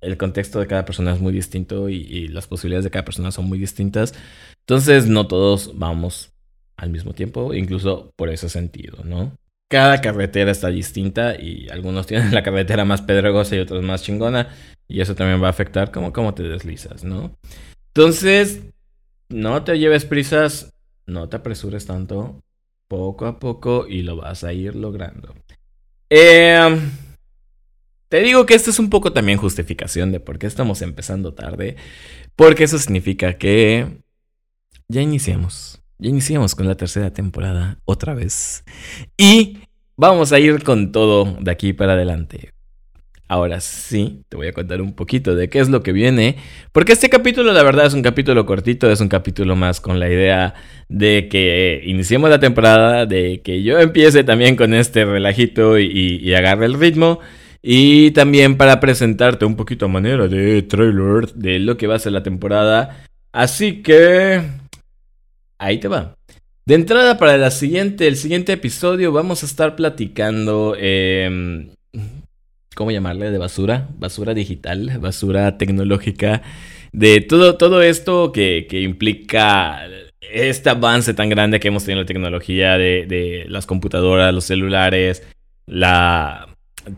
el 0.00 0.16
contexto 0.16 0.60
de 0.60 0.66
cada 0.66 0.84
persona 0.84 1.12
es 1.12 1.20
muy 1.20 1.32
distinto 1.32 1.88
y, 1.88 2.28
las 2.28 2.46
posibilidades 2.46 2.84
de 2.84 2.90
cada 2.90 3.04
persona 3.04 3.30
son 3.32 3.46
muy 3.46 3.58
distintas. 3.58 4.14
Entonces, 4.60 5.06
no 5.06 5.26
todos 5.26 5.78
vamos 5.78 6.32
al 6.76 6.90
mismo 6.90 7.12
tiempo, 7.12 7.54
incluso 7.54 8.12
por 8.16 8.30
ese 8.30 8.48
sentido, 8.48 9.04
¿no? 9.04 9.36
Cada 9.70 10.00
carretera 10.00 10.50
está 10.50 10.68
distinta 10.68 11.40
y 11.40 11.68
algunos 11.70 12.06
tienen 12.06 12.34
la 12.34 12.42
carretera 12.42 12.84
más 12.84 13.02
pedregosa 13.02 13.56
y 13.56 13.60
otros 13.60 13.82
más 13.82 14.02
chingona. 14.02 14.48
Y 14.88 15.00
eso 15.00 15.14
también 15.14 15.40
va 15.42 15.46
a 15.46 15.50
afectar 15.50 15.92
cómo, 15.92 16.12
cómo 16.12 16.34
te 16.34 16.42
deslizas, 16.42 17.04
¿no? 17.04 17.32
Entonces, 17.94 18.60
no 19.28 19.62
te 19.62 19.78
lleves 19.78 20.04
prisas, 20.04 20.72
no 21.06 21.28
te 21.28 21.36
apresures 21.36 21.86
tanto, 21.86 22.42
poco 22.88 23.26
a 23.26 23.38
poco 23.38 23.86
y 23.88 24.02
lo 24.02 24.16
vas 24.16 24.42
a 24.42 24.52
ir 24.52 24.74
logrando. 24.74 25.34
Eh, 26.10 26.80
te 28.08 28.20
digo 28.22 28.44
que 28.44 28.54
esto 28.54 28.70
es 28.70 28.80
un 28.80 28.90
poco 28.90 29.12
también 29.12 29.38
justificación 29.38 30.10
de 30.10 30.18
por 30.18 30.40
qué 30.40 30.48
estamos 30.48 30.82
empezando 30.82 31.32
tarde, 31.32 31.76
porque 32.34 32.64
eso 32.64 32.76
significa 32.78 33.38
que 33.38 34.02
ya 34.88 35.00
iniciamos, 35.00 35.80
ya 35.98 36.10
iniciamos 36.10 36.56
con 36.56 36.66
la 36.66 36.74
tercera 36.74 37.12
temporada 37.12 37.78
otra 37.84 38.14
vez 38.14 38.64
y 39.16 39.59
vamos 40.00 40.32
a 40.32 40.38
ir 40.38 40.64
con 40.64 40.92
todo 40.92 41.36
de 41.40 41.50
aquí 41.50 41.74
para 41.74 41.92
adelante. 41.92 42.52
Ahora 43.28 43.60
sí, 43.60 44.22
te 44.28 44.36
voy 44.36 44.48
a 44.48 44.52
contar 44.52 44.80
un 44.80 44.94
poquito 44.94 45.36
de 45.36 45.48
qué 45.48 45.60
es 45.60 45.68
lo 45.68 45.84
que 45.84 45.92
viene, 45.92 46.36
porque 46.72 46.92
este 46.92 47.08
capítulo 47.08 47.52
la 47.52 47.62
verdad 47.62 47.86
es 47.86 47.94
un 47.94 48.02
capítulo 48.02 48.44
cortito, 48.44 48.90
es 48.90 49.00
un 49.00 49.08
capítulo 49.08 49.54
más 49.54 49.80
con 49.80 50.00
la 50.00 50.08
idea 50.08 50.54
de 50.88 51.28
que 51.28 51.82
iniciemos 51.84 52.28
la 52.28 52.40
temporada, 52.40 53.06
de 53.06 53.42
que 53.44 53.62
yo 53.62 53.78
empiece 53.78 54.24
también 54.24 54.56
con 54.56 54.74
este 54.74 55.04
relajito 55.04 55.78
y, 55.78 56.34
agarre 56.34 56.66
el 56.66 56.74
ritmo. 56.74 57.20
Y 57.62 58.12
también 58.12 58.56
para 58.56 58.80
presentarte 58.80 59.44
un 59.44 59.54
poquito 59.54 59.84
a 59.84 59.88
manera 59.88 60.26
de 60.28 60.62
trailer 60.62 61.30
de 61.34 61.58
lo 61.58 61.76
que 61.76 61.86
va 61.86 61.96
a 61.96 61.98
ser 61.98 62.12
la 62.12 62.22
temporada. 62.22 63.04
Así 63.32 63.82
que... 63.82 64.40
Ahí 65.58 65.78
te 65.78 65.88
va. 65.88 66.14
De 66.66 66.74
entrada 66.74 67.18
para 67.18 67.36
la 67.36 67.50
siguiente, 67.50 68.06
el 68.06 68.16
siguiente 68.16 68.52
episodio 68.52 69.12
vamos 69.12 69.42
a 69.42 69.46
estar 69.46 69.76
platicando... 69.76 70.76
Eh, 70.78 71.68
¿Cómo 72.74 72.90
llamarle? 72.90 73.30
De 73.30 73.38
basura. 73.38 73.88
Basura 73.98 74.32
digital, 74.32 74.98
basura 75.00 75.58
tecnológica. 75.58 76.42
De 76.92 77.20
todo, 77.20 77.56
todo 77.56 77.82
esto 77.82 78.32
que, 78.32 78.66
que 78.68 78.80
implica 78.80 79.86
este 80.20 80.70
avance 80.70 81.12
tan 81.14 81.28
grande 81.28 81.60
que 81.60 81.68
hemos 81.68 81.84
tenido 81.84 82.00
en 82.00 82.04
la 82.04 82.08
tecnología 82.08 82.78
de, 82.78 83.06
de 83.06 83.44
las 83.48 83.66
computadoras, 83.66 84.32
los 84.32 84.44
celulares, 84.44 85.22
la 85.66 86.46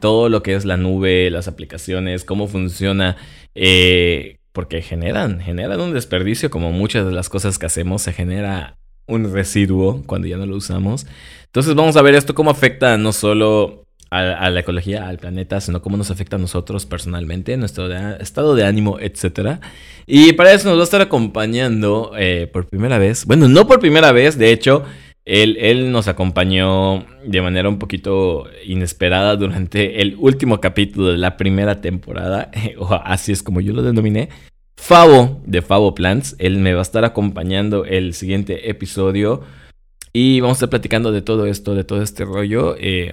todo 0.00 0.28
lo 0.28 0.42
que 0.42 0.54
es 0.54 0.64
la 0.64 0.76
nube, 0.76 1.30
las 1.30 1.48
aplicaciones, 1.48 2.24
cómo 2.24 2.46
funciona, 2.46 3.16
eh, 3.54 4.38
porque 4.52 4.82
generan, 4.82 5.40
generan 5.40 5.80
un 5.80 5.92
desperdicio 5.92 6.50
como 6.50 6.70
muchas 6.70 7.04
de 7.06 7.12
las 7.12 7.28
cosas 7.28 7.58
que 7.58 7.66
hacemos, 7.66 8.02
se 8.02 8.12
genera 8.12 8.76
un 9.06 9.32
residuo 9.32 10.02
cuando 10.06 10.28
ya 10.28 10.36
no 10.36 10.46
lo 10.46 10.56
usamos. 10.56 11.06
Entonces 11.46 11.74
vamos 11.74 11.96
a 11.96 12.02
ver 12.02 12.14
esto 12.14 12.34
cómo 12.34 12.50
afecta 12.50 12.96
no 12.96 13.12
solo 13.12 13.82
a, 14.12 14.50
la 14.50 14.60
ecología, 14.60 15.08
al 15.08 15.18
planeta, 15.18 15.60
sino 15.60 15.80
cómo 15.80 15.96
nos 15.96 16.10
afecta 16.10 16.36
a 16.36 16.38
nosotros 16.38 16.84
personalmente, 16.84 17.56
nuestro 17.56 17.90
estado 18.18 18.54
de 18.54 18.64
ánimo, 18.66 18.98
etc. 19.00 19.58
Y 20.06 20.34
para 20.34 20.52
eso 20.52 20.68
nos 20.68 20.76
va 20.76 20.82
a 20.82 20.84
estar 20.84 21.00
acompañando 21.00 22.12
eh, 22.18 22.46
por 22.52 22.66
primera 22.66 22.98
vez, 22.98 23.24
bueno, 23.24 23.48
no 23.48 23.66
por 23.66 23.80
primera 23.80 24.12
vez, 24.12 24.36
de 24.36 24.52
hecho, 24.52 24.84
él, 25.24 25.92
nos 25.92 26.08
acompañó 26.08 27.06
de 27.24 27.40
manera 27.40 27.68
un 27.68 27.78
poquito 27.78 28.44
inesperada 28.66 29.36
durante 29.36 30.02
el 30.02 30.16
último 30.18 30.60
capítulo 30.60 31.12
de 31.12 31.18
la 31.18 31.36
primera 31.38 31.80
temporada, 31.80 32.50
o 32.78 32.92
así 32.94 33.32
es 33.32 33.42
como 33.42 33.60
yo 33.62 33.72
lo 33.72 33.82
denominé. 33.82 34.28
Favo 34.82 35.40
de 35.46 35.62
Favo 35.62 35.94
Plants, 35.94 36.36
él 36.38 36.58
me 36.58 36.74
va 36.74 36.80
a 36.80 36.82
estar 36.82 37.04
acompañando 37.04 37.84
el 37.84 38.14
siguiente 38.14 38.68
episodio 38.68 39.42
y 40.12 40.40
vamos 40.40 40.56
a 40.56 40.58
estar 40.58 40.70
platicando 40.70 41.12
de 41.12 41.22
todo 41.22 41.46
esto, 41.46 41.74
de 41.74 41.84
todo 41.84 42.02
este 42.02 42.24
rollo. 42.24 42.76
Eh, 42.78 43.12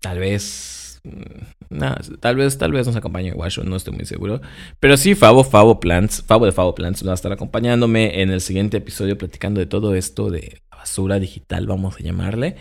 tal 0.00 0.18
vez 0.18 0.76
Mm, 1.06 2.16
tal 2.20 2.36
vez, 2.36 2.58
tal 2.58 2.72
vez 2.72 2.86
nos 2.86 2.96
acompañe 2.96 3.32
Washo, 3.32 3.64
no 3.64 3.76
estoy 3.76 3.94
muy 3.94 4.06
seguro. 4.06 4.40
Pero 4.80 4.96
sí, 4.96 5.14
Favo, 5.14 5.44
Favo 5.44 5.80
Plants, 5.80 6.22
Favo 6.26 6.46
de 6.46 6.52
Favo 6.52 6.74
Plants 6.74 7.06
va 7.06 7.12
a 7.12 7.14
estar 7.14 7.32
acompañándome 7.32 8.22
en 8.22 8.30
el 8.30 8.40
siguiente 8.40 8.78
episodio 8.78 9.16
platicando 9.16 9.60
de 9.60 9.66
todo 9.66 9.94
esto 9.94 10.30
de 10.30 10.62
basura 10.70 11.18
digital, 11.18 11.66
vamos 11.66 11.96
a 11.96 12.02
llamarle. 12.02 12.56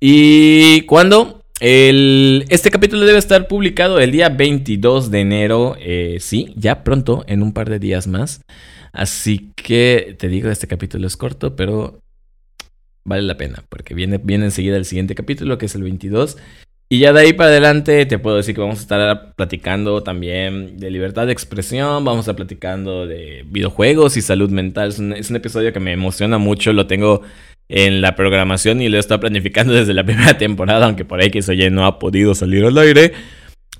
Y 0.00 0.82
cuando 0.82 1.37
este 1.60 2.70
capítulo 2.70 3.04
debe 3.04 3.18
estar 3.18 3.48
publicado 3.48 3.98
el 3.98 4.12
día 4.12 4.28
22 4.28 5.10
de 5.10 5.20
enero, 5.20 5.76
eh, 5.80 6.18
sí, 6.20 6.52
ya 6.56 6.84
pronto, 6.84 7.24
en 7.26 7.42
un 7.42 7.52
par 7.52 7.68
de 7.68 7.78
días 7.78 8.06
más. 8.06 8.42
Así 8.92 9.52
que 9.56 10.16
te 10.18 10.28
digo, 10.28 10.50
este 10.50 10.66
capítulo 10.66 11.06
es 11.06 11.16
corto, 11.16 11.56
pero 11.56 12.00
vale 13.04 13.22
la 13.22 13.36
pena, 13.36 13.64
porque 13.68 13.94
viene, 13.94 14.18
viene 14.18 14.46
enseguida 14.46 14.76
el 14.76 14.84
siguiente 14.84 15.14
capítulo, 15.14 15.58
que 15.58 15.66
es 15.66 15.74
el 15.74 15.82
22. 15.82 16.36
Y 16.90 17.00
ya 17.00 17.12
de 17.12 17.20
ahí 17.20 17.32
para 17.34 17.50
adelante 17.50 18.06
te 18.06 18.18
puedo 18.18 18.36
decir 18.36 18.54
que 18.54 18.62
vamos 18.62 18.78
a 18.78 18.82
estar 18.82 19.34
platicando 19.34 20.02
también 20.02 20.78
de 20.78 20.90
libertad 20.90 21.26
de 21.26 21.32
expresión, 21.32 22.02
vamos 22.02 22.18
a 22.18 22.20
estar 22.20 22.36
platicando 22.36 23.06
de 23.06 23.44
videojuegos 23.46 24.16
y 24.16 24.22
salud 24.22 24.50
mental. 24.50 24.88
Es 24.88 24.98
un, 24.98 25.36
episodio 25.36 25.72
que 25.72 25.80
me 25.80 25.92
emociona 25.92 26.38
mucho, 26.38 26.72
lo 26.72 26.86
tengo 26.86 27.22
en 27.68 28.00
la 28.00 28.16
programación 28.16 28.80
y 28.80 28.88
lo 28.88 28.98
estado 28.98 29.20
planificando 29.20 29.72
desde 29.74 29.94
la 29.94 30.04
primera 30.04 30.36
temporada, 30.38 30.86
aunque 30.86 31.04
por 31.04 31.18
que 31.30 31.42
se 31.42 31.52
oye 31.52 31.70
no 31.70 31.86
ha 31.86 31.98
podido 31.98 32.34
salir 32.34 32.64
al 32.64 32.78
aire. 32.78 33.12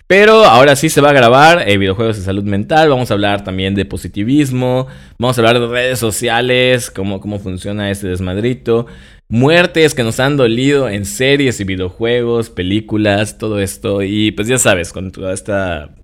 Pero 0.07 0.44
ahora 0.44 0.74
sí 0.74 0.88
se 0.88 1.03
va 1.03 1.11
a 1.11 1.12
grabar 1.12 1.68
eh, 1.68 1.77
videojuegos 1.77 2.16
de 2.16 2.22
salud 2.22 2.44
mental, 2.44 2.88
vamos 2.88 3.11
a 3.11 3.14
hablar 3.14 3.44
también 3.44 3.74
de 3.74 3.85
positivismo, 3.85 4.87
vamos 5.18 5.37
a 5.37 5.40
hablar 5.42 5.61
de 5.61 5.66
redes 5.66 5.98
sociales, 5.98 6.90
cómo, 6.90 7.20
cómo 7.20 7.38
funciona 7.38 7.90
este 7.90 8.09
desmadrito 8.09 8.87
muertes 9.29 9.94
que 9.94 10.03
nos 10.03 10.20
han 10.20 10.37
dolido 10.37 10.88
en 10.88 11.05
series 11.05 11.61
y 11.61 11.64
videojuegos, 11.64 12.51
películas, 12.51 13.38
todo 13.38 13.61
esto. 13.61 14.03
Y 14.03 14.33
pues 14.33 14.48
ya 14.48 14.59
sabes, 14.59 14.92
con 14.92 15.12
toda 15.12 15.33
esta 15.33 15.94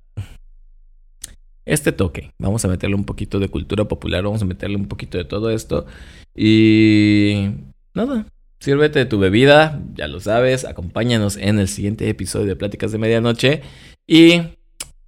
este 1.67 1.93
toque. 1.93 2.33
Vamos 2.39 2.65
a 2.65 2.69
meterle 2.69 2.95
un 2.95 3.05
poquito 3.05 3.39
de 3.39 3.49
cultura 3.49 3.87
popular, 3.87 4.23
vamos 4.23 4.43
a 4.43 4.47
meterle 4.47 4.77
un 4.77 4.87
poquito 4.87 5.19
de 5.19 5.25
todo 5.25 5.51
esto. 5.51 5.87
Y 6.35 7.51
nada, 7.95 8.27
sírvete 8.61 8.99
de 8.99 9.07
tu 9.07 9.19
bebida, 9.19 9.81
ya 9.95 10.09
lo 10.09 10.21
sabes, 10.21 10.65
acompáñanos 10.65 11.37
en 11.37 11.59
el 11.59 11.69
siguiente 11.69 12.09
episodio 12.09 12.49
de 12.49 12.57
Pláticas 12.57 12.93
de 12.93 12.99
Medianoche 12.99 13.63
y 14.07 14.43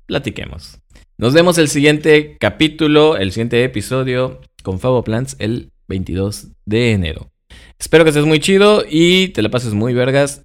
platiquemos. 0.06 0.78
Nos 1.18 1.34
vemos 1.34 1.58
el 1.58 1.68
siguiente 1.68 2.36
capítulo, 2.38 3.16
el 3.16 3.32
siguiente 3.32 3.62
episodio 3.64 4.40
con 4.62 4.80
Fabo 4.80 5.02
Plants 5.02 5.36
el 5.38 5.70
22 5.88 6.48
de 6.64 6.92
enero. 6.92 7.30
Espero 7.78 8.04
que 8.04 8.10
estés 8.10 8.24
muy 8.24 8.40
chido 8.40 8.84
y 8.88 9.28
te 9.28 9.42
la 9.42 9.48
pases 9.48 9.74
muy 9.74 9.94
vergas. 9.94 10.44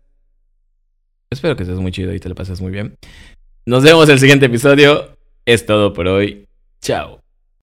Espero 1.29 1.55
que 1.55 1.63
estés 1.63 1.79
muy 1.79 1.91
chido 1.91 2.13
y 2.13 2.19
te 2.19 2.29
la 2.29 2.35
pases 2.35 2.61
muy 2.61 2.71
bien. 2.71 2.97
Nos 3.65 3.83
vemos 3.83 4.09
el 4.09 4.19
siguiente 4.19 4.47
episodio. 4.47 5.17
Es 5.45 5.65
todo 5.65 5.93
por 5.93 6.07
hoy. 6.07 6.45
Chao. 6.81 7.20